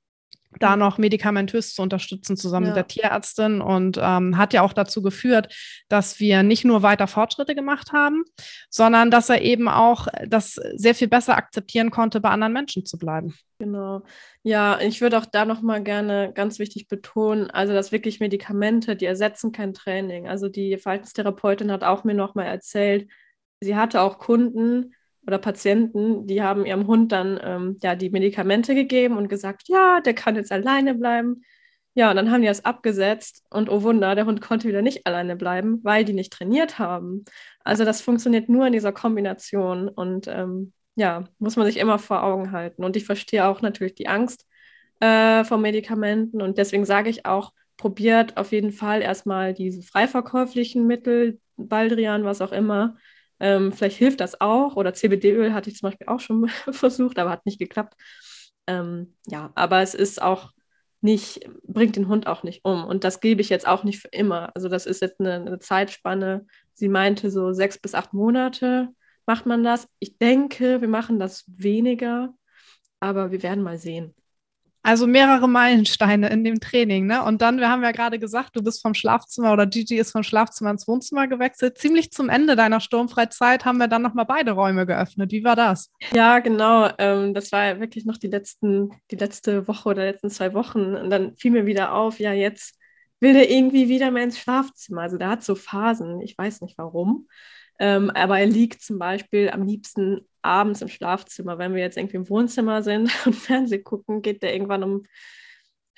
[0.59, 2.69] da noch medikamentös zu unterstützen, zusammen ja.
[2.71, 3.61] mit der Tierärztin.
[3.61, 5.53] Und ähm, hat ja auch dazu geführt,
[5.89, 8.23] dass wir nicht nur weiter Fortschritte gemacht haben,
[8.69, 12.97] sondern dass er eben auch das sehr viel besser akzeptieren konnte, bei anderen Menschen zu
[12.97, 13.35] bleiben.
[13.59, 14.03] Genau.
[14.43, 19.05] Ja, ich würde auch da nochmal gerne ganz wichtig betonen, also dass wirklich Medikamente, die
[19.05, 20.27] ersetzen kein Training.
[20.27, 23.09] Also die Verhaltenstherapeutin hat auch mir nochmal erzählt,
[23.61, 24.93] sie hatte auch Kunden,
[25.27, 30.01] oder Patienten, die haben ihrem Hund dann ähm, ja die Medikamente gegeben und gesagt, ja,
[30.01, 31.43] der kann jetzt alleine bleiben.
[31.95, 35.07] Ja, und dann haben die das abgesetzt und oh Wunder, der Hund konnte wieder nicht
[35.07, 37.23] alleine bleiben, weil die nicht trainiert haben.
[37.63, 42.23] Also das funktioniert nur in dieser Kombination und ähm, ja, muss man sich immer vor
[42.23, 42.83] Augen halten.
[42.83, 44.45] Und ich verstehe auch natürlich die Angst
[44.99, 50.87] äh, vor Medikamenten und deswegen sage ich auch, probiert auf jeden Fall erstmal diese freiverkäuflichen
[50.87, 52.97] Mittel, Baldrian, was auch immer,
[53.39, 54.75] ähm, vielleicht hilft das auch.
[54.75, 57.95] Oder CBD-Öl hatte ich zum Beispiel auch schon versucht, aber hat nicht geklappt.
[58.67, 60.51] Ähm, ja, aber es ist auch
[61.01, 62.83] nicht, bringt den Hund auch nicht um.
[62.85, 64.51] Und das gebe ich jetzt auch nicht für immer.
[64.55, 66.45] Also das ist jetzt eine, eine Zeitspanne.
[66.73, 68.89] Sie meinte so sechs bis acht Monate
[69.25, 69.87] macht man das.
[69.99, 72.33] Ich denke, wir machen das weniger,
[72.99, 74.15] aber wir werden mal sehen.
[74.85, 77.23] Also mehrere Meilensteine in dem Training, ne?
[77.23, 80.21] Und dann, wir haben ja gerade gesagt, du bist vom Schlafzimmer oder Gigi ist vom
[80.21, 81.79] Schlafzimmer ins Wohnzimmer gewechselt.
[81.79, 85.31] Ziemlich zum Ende deiner Sturmfreizeit haben wir dann nochmal beide Räume geöffnet.
[85.31, 85.91] Wie war das?
[86.13, 86.87] Ja, genau.
[86.99, 90.93] Ähm, das war wirklich noch die letzten, die letzte Woche oder letzten zwei Wochen.
[90.93, 92.77] Und dann fiel mir wieder auf, ja, jetzt
[93.19, 95.01] will der irgendwie wieder mehr ins Schlafzimmer.
[95.01, 97.27] Also der hat so Phasen, ich weiß nicht warum.
[97.79, 101.57] Ähm, aber er liegt zum Beispiel am liebsten abends im Schlafzimmer.
[101.57, 105.03] Wenn wir jetzt irgendwie im Wohnzimmer sind und Fernsehen gucken, geht der irgendwann um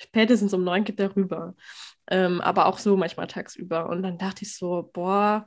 [0.00, 1.54] spätestens um neun geht der rüber.
[2.10, 3.88] Ähm, aber auch so manchmal tagsüber.
[3.88, 5.44] Und dann dachte ich so, boah,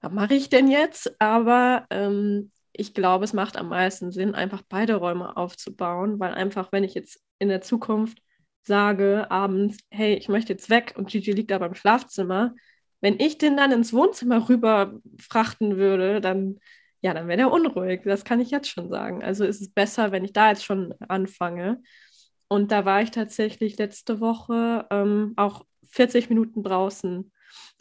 [0.00, 1.20] was mache ich denn jetzt?
[1.20, 6.72] Aber ähm, ich glaube, es macht am meisten Sinn, einfach beide Räume aufzubauen, weil einfach,
[6.72, 8.22] wenn ich jetzt in der Zukunft
[8.62, 12.54] sage abends, hey, ich möchte jetzt weg und Gigi liegt aber im Schlafzimmer,
[13.00, 16.58] wenn ich den dann ins Wohnzimmer rüber frachten würde, dann,
[17.00, 18.02] ja, dann wäre der unruhig.
[18.04, 19.22] Das kann ich jetzt schon sagen.
[19.22, 21.82] Also ist es besser, wenn ich da jetzt schon anfange.
[22.48, 27.32] Und da war ich tatsächlich letzte Woche ähm, auch 40 Minuten draußen.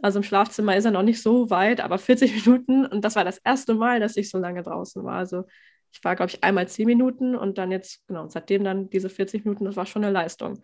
[0.02, 2.86] Also im Schlafzimmer ist er noch nicht so weit, aber 40 Minuten.
[2.86, 5.16] Und das war das erste Mal, dass ich so lange draußen war.
[5.16, 5.44] Also
[5.92, 9.44] ich war, glaube ich, einmal 10 Minuten und dann jetzt, genau, seitdem dann diese 40
[9.44, 10.62] Minuten, das war schon eine Leistung.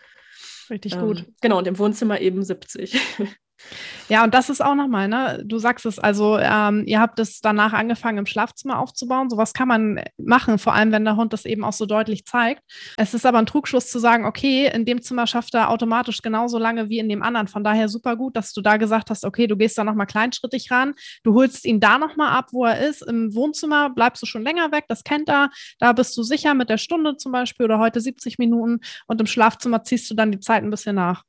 [0.70, 1.26] Richtig ähm, gut.
[1.41, 3.00] Genau, und im Wohnzimmer eben 70.
[4.08, 5.41] Ja, und das ist auch nochmal, ne?
[5.46, 9.30] Du sagst es, also ähm, ihr habt es danach angefangen, im Schlafzimmer aufzubauen.
[9.30, 12.62] Sowas kann man machen, vor allem wenn der Hund das eben auch so deutlich zeigt.
[12.98, 16.60] Es ist aber ein Trugschluss zu sagen, okay, in dem Zimmer schafft er automatisch genauso
[16.60, 17.48] lange wie in dem anderen.
[17.48, 20.70] Von daher super gut, dass du da gesagt hast, okay, du gehst da nochmal kleinschrittig
[20.70, 20.94] ran.
[21.24, 23.02] Du holst ihn da nochmal ab, wo er ist.
[23.02, 25.50] Im Wohnzimmer bleibst du schon länger weg, das kennt er.
[25.80, 28.82] Da bist du sicher mit der Stunde zum Beispiel oder heute 70 Minuten.
[29.08, 31.24] Und im Schlafzimmer ziehst du dann die Zeit ein bisschen nach.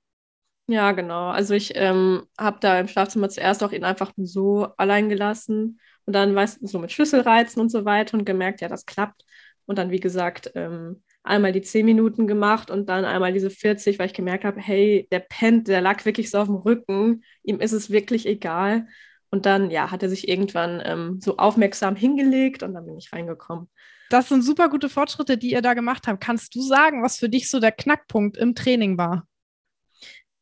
[0.69, 1.29] Ja, genau.
[1.29, 6.13] Also ich ähm, habe da im Schlafzimmer zuerst auch ihn einfach so allein gelassen und
[6.13, 9.25] dann, weißt du, so mit Schlüsselreizen und so weiter und gemerkt, ja, das klappt.
[9.67, 13.99] Und dann, wie gesagt, ähm, einmal die 10 Minuten gemacht und dann einmal diese 40,
[13.99, 17.61] weil ich gemerkt habe, hey, der pennt, der lag wirklich so auf dem Rücken, ihm
[17.61, 18.87] ist es wirklich egal.
[19.31, 23.13] Und dann, ja, hat er sich irgendwann ähm, so aufmerksam hingelegt und dann bin ich
[23.13, 23.69] reingekommen.
[24.11, 26.21] Das sind super gute Fortschritte, die ihr da gemacht habt.
[26.21, 29.27] Kannst du sagen, was für dich so der Knackpunkt im Training war?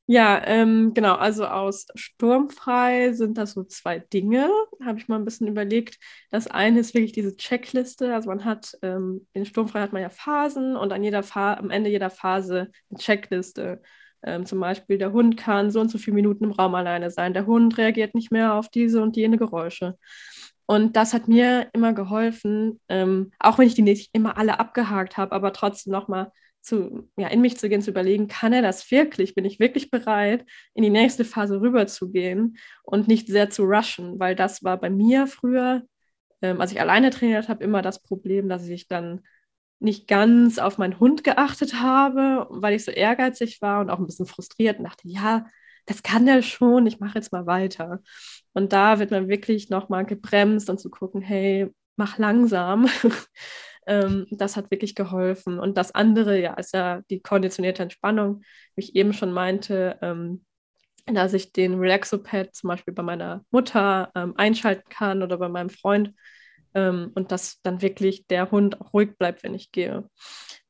[0.06, 1.14] Ja, ähm, genau.
[1.14, 4.50] Also aus Sturmfrei sind das so zwei Dinge,
[4.84, 5.98] habe ich mal ein bisschen überlegt.
[6.30, 8.14] Das eine ist wirklich diese Checkliste.
[8.14, 11.70] Also man hat, ähm, in Sturmfrei hat man ja Phasen und an jeder Fa am
[11.70, 13.80] Ende jeder Phase eine Checkliste.
[14.22, 17.32] Ähm, zum Beispiel, der Hund kann so und so viele Minuten im Raum alleine sein.
[17.32, 19.96] Der Hund reagiert nicht mehr auf diese und jene Geräusche.
[20.66, 25.16] Und das hat mir immer geholfen, ähm, auch wenn ich die nicht immer alle abgehakt
[25.16, 26.30] habe, aber trotzdem nochmal
[26.64, 29.34] zu, ja, in mich zu gehen, zu überlegen, kann er das wirklich?
[29.34, 34.18] Bin ich wirklich bereit, in die nächste Phase rüberzugehen und nicht sehr zu rushen?
[34.18, 35.82] Weil das war bei mir früher,
[36.42, 39.20] ähm, als ich alleine trainiert habe, immer das Problem, dass ich dann
[39.78, 44.06] nicht ganz auf meinen Hund geachtet habe, weil ich so ehrgeizig war und auch ein
[44.06, 45.46] bisschen frustriert und dachte, ja,
[45.86, 48.00] das kann der schon, ich mache jetzt mal weiter.
[48.54, 52.88] Und da wird man wirklich nochmal gebremst und zu gucken, hey, mach langsam.
[53.86, 55.58] Ähm, das hat wirklich geholfen.
[55.58, 58.42] Und das andere, ja, ist ja die konditionierte Entspannung,
[58.76, 60.44] wie ich eben schon meinte, ähm,
[61.06, 65.70] dass ich den Relaxopad zum Beispiel bei meiner Mutter ähm, einschalten kann oder bei meinem
[65.70, 66.14] Freund
[66.74, 70.08] ähm, und dass dann wirklich der Hund auch ruhig bleibt, wenn ich gehe.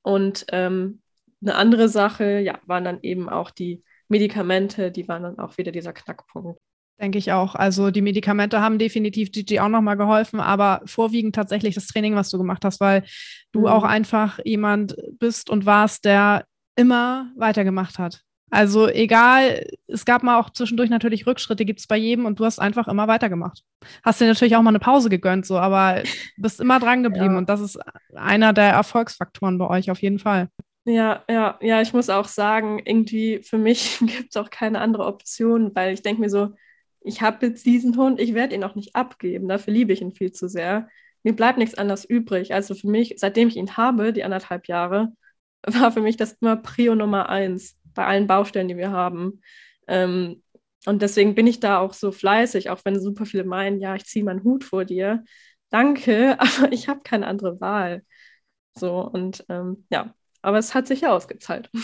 [0.02, 1.02] Und ähm,
[1.40, 5.72] eine andere Sache, ja, waren dann eben auch die Medikamente, die waren dann auch wieder
[5.72, 6.60] dieser Knackpunkt.
[7.04, 7.54] Denke ich auch.
[7.54, 12.30] Also die Medikamente haben definitiv Gigi auch nochmal geholfen, aber vorwiegend tatsächlich das Training, was
[12.30, 13.04] du gemacht hast, weil
[13.52, 13.66] du mhm.
[13.66, 18.22] auch einfach jemand bist und warst, der immer weitergemacht hat.
[18.50, 22.46] Also egal, es gab mal auch zwischendurch natürlich Rückschritte, gibt es bei jedem und du
[22.46, 23.60] hast einfach immer weitergemacht.
[24.02, 26.02] Hast dir natürlich auch mal eine Pause gegönnt, so, aber
[26.38, 27.38] bist immer dran geblieben ja.
[27.38, 27.78] und das ist
[28.14, 30.48] einer der Erfolgsfaktoren bei euch auf jeden Fall.
[30.86, 35.04] Ja, ja, ja, ich muss auch sagen, irgendwie für mich gibt es auch keine andere
[35.04, 36.54] Option, weil ich denke mir so,
[37.04, 40.12] ich habe jetzt diesen Hund, ich werde ihn auch nicht abgeben, dafür liebe ich ihn
[40.12, 40.88] viel zu sehr.
[41.22, 42.54] Mir bleibt nichts anderes übrig.
[42.54, 45.12] Also für mich, seitdem ich ihn habe, die anderthalb Jahre,
[45.66, 49.42] war für mich das immer Prio Nummer eins bei allen Baustellen, die wir haben.
[49.86, 50.42] Ähm,
[50.86, 54.04] und deswegen bin ich da auch so fleißig, auch wenn super viele meinen, ja, ich
[54.06, 55.24] ziehe meinen Hut vor dir.
[55.70, 58.02] Danke, aber ich habe keine andere Wahl.
[58.74, 60.14] So, und ähm, ja,
[60.44, 61.70] aber es hat sich ja ausgezahlt.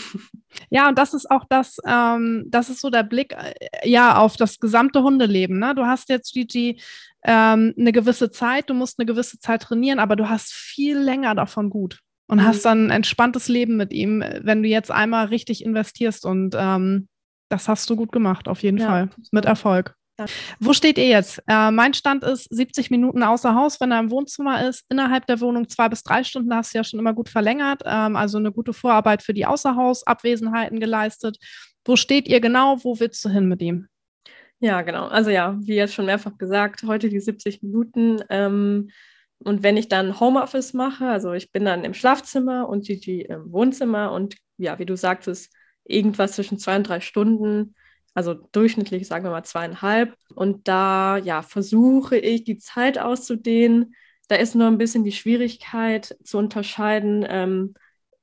[0.69, 4.35] Ja, und das ist auch das, ähm, das ist so der Blick äh, ja auf
[4.35, 5.59] das gesamte Hundeleben.
[5.59, 5.73] Ne?
[5.75, 6.81] Du hast jetzt, Gigi,
[7.23, 11.35] ähm, eine gewisse Zeit, du musst eine gewisse Zeit trainieren, aber du hast viel länger
[11.35, 12.43] davon gut und mhm.
[12.43, 17.07] hast dann ein entspanntes Leben mit ihm, wenn du jetzt einmal richtig investierst und ähm,
[17.47, 19.95] das hast du gut gemacht, auf jeden ja, Fall, mit Erfolg.
[20.59, 21.41] Wo steht ihr jetzt?
[21.47, 24.85] Äh, mein Stand ist 70 Minuten außer Haus, wenn er im Wohnzimmer ist.
[24.89, 27.81] Innerhalb der Wohnung zwei bis drei Stunden hast du ja schon immer gut verlängert.
[27.85, 31.37] Ähm, also eine gute Vorarbeit für die Außerhausabwesenheiten geleistet.
[31.85, 32.83] Wo steht ihr genau?
[32.83, 33.87] Wo willst du hin mit ihm?
[34.59, 35.07] Ja, genau.
[35.07, 38.19] Also ja, wie jetzt schon mehrfach gesagt, heute die 70 Minuten.
[38.29, 38.91] Ähm,
[39.39, 43.51] und wenn ich dann Homeoffice mache, also ich bin dann im Schlafzimmer und Gigi im
[43.51, 45.51] Wohnzimmer und ja, wie du sagtest,
[45.83, 47.73] irgendwas zwischen zwei und drei Stunden
[48.13, 50.15] also durchschnittlich sagen wir mal zweieinhalb.
[50.35, 53.95] Und da ja, versuche ich die Zeit auszudehnen.
[54.27, 57.73] Da ist nur ein bisschen die Schwierigkeit zu unterscheiden, ähm,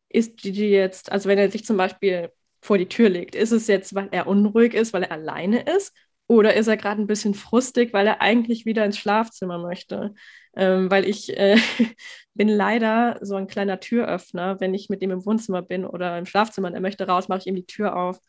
[0.08, 2.30] ist Gigi jetzt, also wenn er sich zum Beispiel
[2.60, 3.34] vor die Tür legt.
[3.34, 5.94] Ist es jetzt, weil er unruhig ist, weil er alleine ist?
[6.26, 10.14] Oder ist er gerade ein bisschen frustig, weil er eigentlich wieder ins Schlafzimmer möchte?
[10.56, 11.56] Ähm, weil ich äh,
[12.34, 16.26] bin leider so ein kleiner Türöffner, wenn ich mit ihm im Wohnzimmer bin oder im
[16.26, 18.20] Schlafzimmer und er möchte raus, mache ich ihm die Tür auf.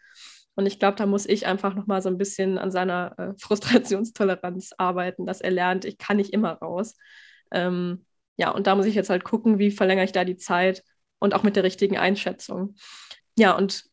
[0.60, 4.74] Und ich glaube, da muss ich einfach nochmal so ein bisschen an seiner äh, Frustrationstoleranz
[4.78, 6.98] arbeiten, dass er lernt, ich kann nicht immer raus.
[7.50, 8.06] Ähm,
[8.36, 10.84] ja, und da muss ich jetzt halt gucken, wie verlängere ich da die Zeit
[11.18, 12.76] und auch mit der richtigen Einschätzung.
[13.38, 13.86] Ja, und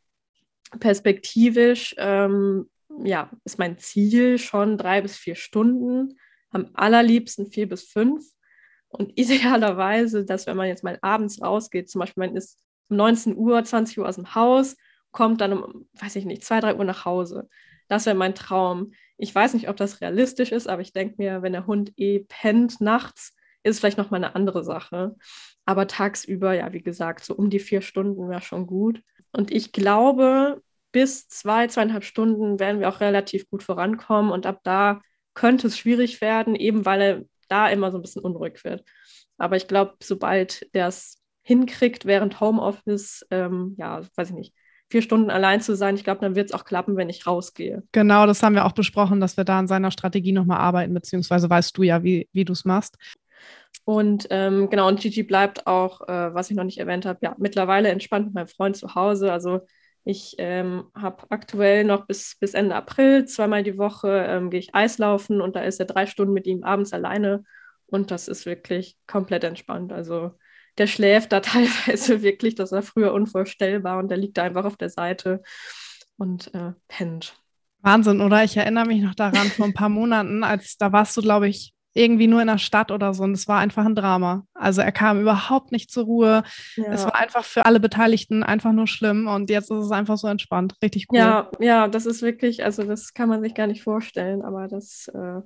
[0.81, 2.69] perspektivisch, ähm,
[3.05, 6.19] ja, ist mein Ziel schon drei bis vier Stunden,
[6.51, 8.25] am allerliebsten vier bis fünf.
[8.89, 12.59] Und idealerweise, dass wenn man jetzt mal abends rausgeht, zum Beispiel man ist
[12.89, 14.75] um 19 Uhr, 20 Uhr aus dem Haus,
[15.17, 17.49] kommt dann um, weiß ich nicht, zwei, drei Uhr nach Hause.
[17.89, 18.93] Das wäre mein Traum.
[19.17, 22.27] Ich weiß nicht, ob das realistisch ist, aber ich denke mir, wenn der Hund eh
[22.29, 25.17] pennt nachts, ist es vielleicht nochmal eine andere Sache.
[25.65, 29.03] Aber tagsüber, ja, wie gesagt, so um die vier Stunden wäre schon gut.
[29.33, 30.63] Und ich glaube,
[30.93, 34.31] bis zwei, zweieinhalb Stunden werden wir auch relativ gut vorankommen.
[34.31, 35.01] Und ab da
[35.33, 38.85] könnte es schwierig werden, eben weil er da immer so ein bisschen unruhig wird.
[39.39, 44.55] Aber ich glaube, sobald der es hinkriegt während Homeoffice, ähm, ja, weiß ich nicht,
[44.89, 47.83] vier Stunden allein zu sein, ich glaube, dann wird es auch klappen, wenn ich rausgehe.
[47.93, 51.51] Genau, das haben wir auch besprochen, dass wir da an seiner Strategie nochmal arbeiten, beziehungsweise
[51.51, 52.97] weißt du ja, wie, wie du es machst.
[53.85, 57.35] Und ähm, genau, und Gigi bleibt auch, äh, was ich noch nicht erwähnt habe, ja,
[57.39, 59.33] mittlerweile entspannt mit meinem Freund zu Hause.
[59.33, 59.61] Also
[60.05, 64.75] ich ähm, habe aktuell noch bis, bis Ende April zweimal die Woche ähm, gehe ich
[64.75, 67.45] Eislaufen und da ist er drei Stunden mit ihm abends alleine
[67.87, 69.93] und das ist wirklich komplett entspannt.
[69.93, 70.33] Also
[70.79, 74.77] der schläft da teilweise wirklich, das war früher unvorstellbar und der liegt da einfach auf
[74.77, 75.43] der Seite
[76.17, 77.35] und äh, pennt.
[77.81, 78.43] Wahnsinn, oder?
[78.43, 81.73] Ich erinnere mich noch daran vor ein paar Monaten, als da warst du, glaube ich,
[81.97, 83.25] irgendwie nur in der Stadt oder so.
[83.25, 84.45] Und es war einfach ein Drama.
[84.55, 86.43] Also er kam überhaupt nicht zur Ruhe.
[86.77, 86.93] Ja.
[86.93, 89.27] Es war einfach für alle Beteiligten einfach nur schlimm.
[89.27, 90.75] Und jetzt ist es einfach so entspannt.
[90.83, 91.19] Richtig cool.
[91.19, 95.09] Ja, ja, das ist wirklich, also das kann man sich gar nicht vorstellen, aber das,
[95.09, 95.41] äh,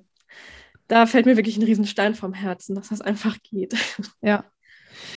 [0.88, 3.76] da fällt mir wirklich ein Riesenstein vom Herzen, dass das einfach geht.
[4.20, 4.44] Ja.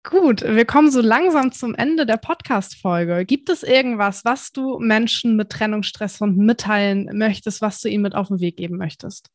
[0.04, 3.26] Gut, wir kommen so langsam zum Ende der Podcast-Folge.
[3.26, 8.16] Gibt es irgendwas, was du Menschen mit Trennungsstress und mitteilen möchtest, was du ihnen mit
[8.16, 9.30] auf den Weg geben möchtest?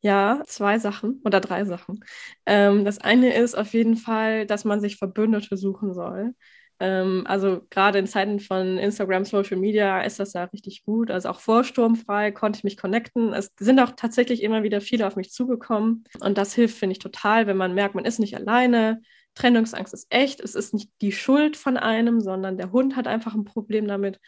[0.00, 2.04] Ja, zwei Sachen oder drei Sachen.
[2.44, 6.34] Ähm, das eine ist auf jeden Fall, dass man sich Verbündete suchen soll.
[6.80, 11.10] Ähm, also gerade in Zeiten von Instagram, Social Media ist das ja richtig gut.
[11.10, 13.32] Also auch vor Sturmfrei konnte ich mich connecten.
[13.32, 16.04] Es sind auch tatsächlich immer wieder viele auf mich zugekommen.
[16.20, 19.00] Und das hilft, finde ich, total, wenn man merkt, man ist nicht alleine.
[19.34, 20.40] Trennungsangst ist echt.
[20.40, 24.20] Es ist nicht die Schuld von einem, sondern der Hund hat einfach ein Problem damit.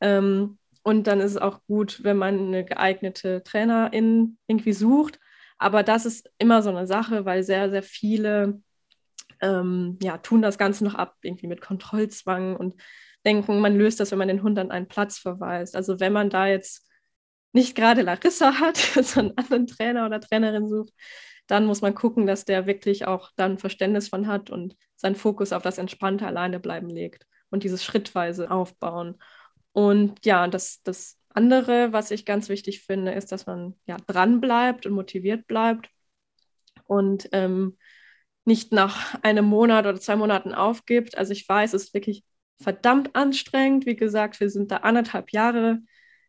[0.00, 5.20] Ähm, und dann ist es auch gut, wenn man eine geeignete Trainerin irgendwie sucht.
[5.58, 8.62] Aber das ist immer so eine Sache, weil sehr, sehr viele
[9.40, 12.74] ähm, ja, tun das Ganze noch ab, irgendwie mit Kontrollzwang und
[13.24, 15.76] denken, man löst das, wenn man den Hund an einen Platz verweist.
[15.76, 16.88] Also wenn man da jetzt
[17.52, 20.92] nicht gerade Larissa hat, sondern einen anderen Trainer oder Trainerin sucht,
[21.48, 25.52] dann muss man gucken, dass der wirklich auch dann Verständnis von hat und seinen Fokus
[25.52, 29.16] auf das entspannte Alleinebleiben legt und dieses schrittweise aufbauen.
[29.72, 34.40] Und ja, das, das andere, was ich ganz wichtig finde, ist, dass man ja dran
[34.40, 35.88] bleibt und motiviert bleibt
[36.84, 37.76] und ähm,
[38.44, 41.16] nicht nach einem Monat oder zwei Monaten aufgibt.
[41.16, 42.24] Also ich weiß, es ist wirklich
[42.60, 43.86] verdammt anstrengend.
[43.86, 45.80] Wie gesagt, wir sind da anderthalb Jahre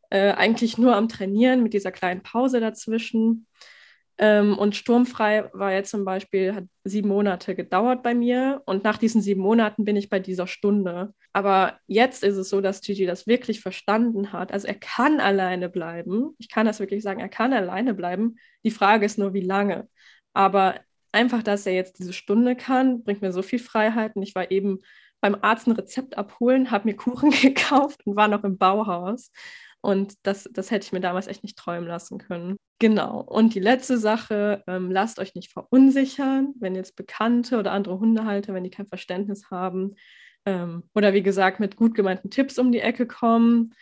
[0.09, 3.47] äh, eigentlich nur am Trainieren mit dieser kleinen Pause dazwischen.
[4.21, 8.61] Ähm, und sturmfrei war jetzt zum Beispiel, hat sieben Monate gedauert bei mir.
[8.65, 11.13] Und nach diesen sieben Monaten bin ich bei dieser Stunde.
[11.31, 14.51] Aber jetzt ist es so, dass Gigi das wirklich verstanden hat.
[14.51, 16.35] Also er kann alleine bleiben.
[16.37, 18.35] Ich kann das wirklich sagen, er kann alleine bleiben.
[18.65, 19.87] Die Frage ist nur, wie lange.
[20.33, 20.75] Aber
[21.13, 24.17] einfach, dass er jetzt diese Stunde kann, bringt mir so viel Freiheit.
[24.17, 24.81] Und ich war eben
[25.21, 29.31] beim Arzt ein Rezept abholen, habe mir Kuchen gekauft und war noch im Bauhaus.
[29.81, 32.57] Und das, das hätte ich mir damals echt nicht träumen lassen können.
[32.79, 33.21] Genau.
[33.21, 38.53] Und die letzte Sache, ähm, lasst euch nicht verunsichern, wenn jetzt Bekannte oder andere Hundehalter,
[38.53, 39.95] wenn die kein Verständnis haben
[40.45, 43.73] ähm, oder wie gesagt mit gut gemeinten Tipps um die Ecke kommen.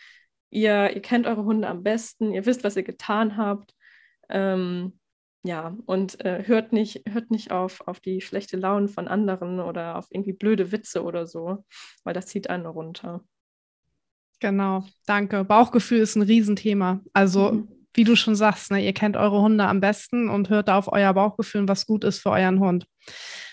[0.50, 3.74] Ihr, ihr kennt eure Hunde am besten, ihr wisst, was ihr getan habt.
[4.28, 4.98] Ähm,
[5.44, 9.96] ja, und äh, hört nicht, hört nicht auf, auf die schlechte Laune von anderen oder
[9.96, 11.64] auf irgendwie blöde Witze oder so,
[12.04, 13.24] weil das zieht einen runter.
[14.40, 15.44] Genau, danke.
[15.44, 17.00] Bauchgefühl ist ein Riesenthema.
[17.12, 17.68] Also, mhm.
[17.94, 20.92] wie du schon sagst, ne, ihr kennt eure Hunde am besten und hört da auf
[20.92, 22.86] euer Bauchgefühl, was gut ist für euren Hund.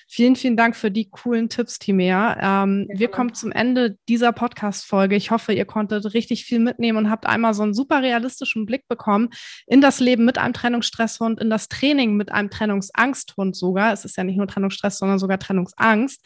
[0.07, 2.63] Vielen, vielen Dank für die coolen Tipps, Timea.
[2.63, 5.15] Ähm, wir kommen zum Ende dieser Podcast-Folge.
[5.15, 8.87] Ich hoffe, ihr konntet richtig viel mitnehmen und habt einmal so einen super realistischen Blick
[8.87, 9.29] bekommen
[9.65, 13.93] in das Leben mit einem Trennungsstresshund, in das Training mit einem Trennungsangsthund sogar.
[13.93, 16.21] Es ist ja nicht nur Trennungsstress, sondern sogar Trennungsangst.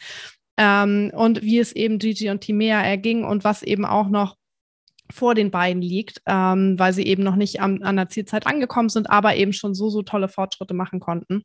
[0.58, 4.36] Ähm, und wie es eben Gigi und Timea erging und was eben auch noch
[5.10, 8.88] vor den beiden liegt, ähm, weil sie eben noch nicht am, an der Zielzeit angekommen
[8.88, 11.42] sind, aber eben schon so, so tolle Fortschritte machen konnten.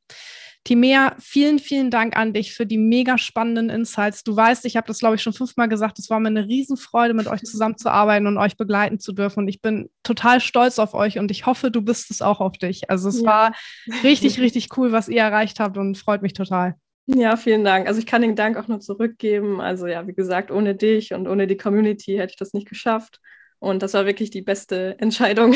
[0.65, 4.23] Timea, vielen, vielen Dank an dich für die mega spannenden Insights.
[4.23, 7.13] Du weißt, ich habe das, glaube ich, schon fünfmal gesagt, es war mir eine Riesenfreude,
[7.13, 9.41] mit euch zusammenzuarbeiten und euch begleiten zu dürfen.
[9.41, 12.57] Und ich bin total stolz auf euch und ich hoffe, du bist es auch auf
[12.57, 12.89] dich.
[12.89, 13.27] Also es ja.
[13.27, 13.51] war
[14.03, 16.75] richtig, richtig cool, was ihr erreicht habt und freut mich total.
[17.05, 17.87] Ja, vielen Dank.
[17.87, 19.61] Also ich kann den Dank auch nur zurückgeben.
[19.61, 23.19] Also ja, wie gesagt, ohne dich und ohne die Community hätte ich das nicht geschafft.
[23.65, 25.55] Und das war wirklich die beste Entscheidung,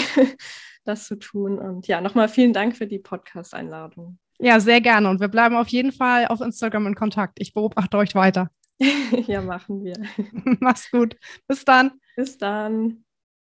[0.83, 1.59] das zu tun.
[1.59, 4.17] Und ja, nochmal vielen Dank für die Podcast-Einladung.
[4.39, 5.09] Ja, sehr gerne.
[5.09, 7.39] Und wir bleiben auf jeden Fall auf Instagram in Kontakt.
[7.39, 8.49] Ich beobachte euch weiter.
[9.27, 9.93] ja, machen wir.
[10.59, 11.17] Mach's gut.
[11.47, 11.91] Bis dann.
[12.15, 13.03] Bis dann.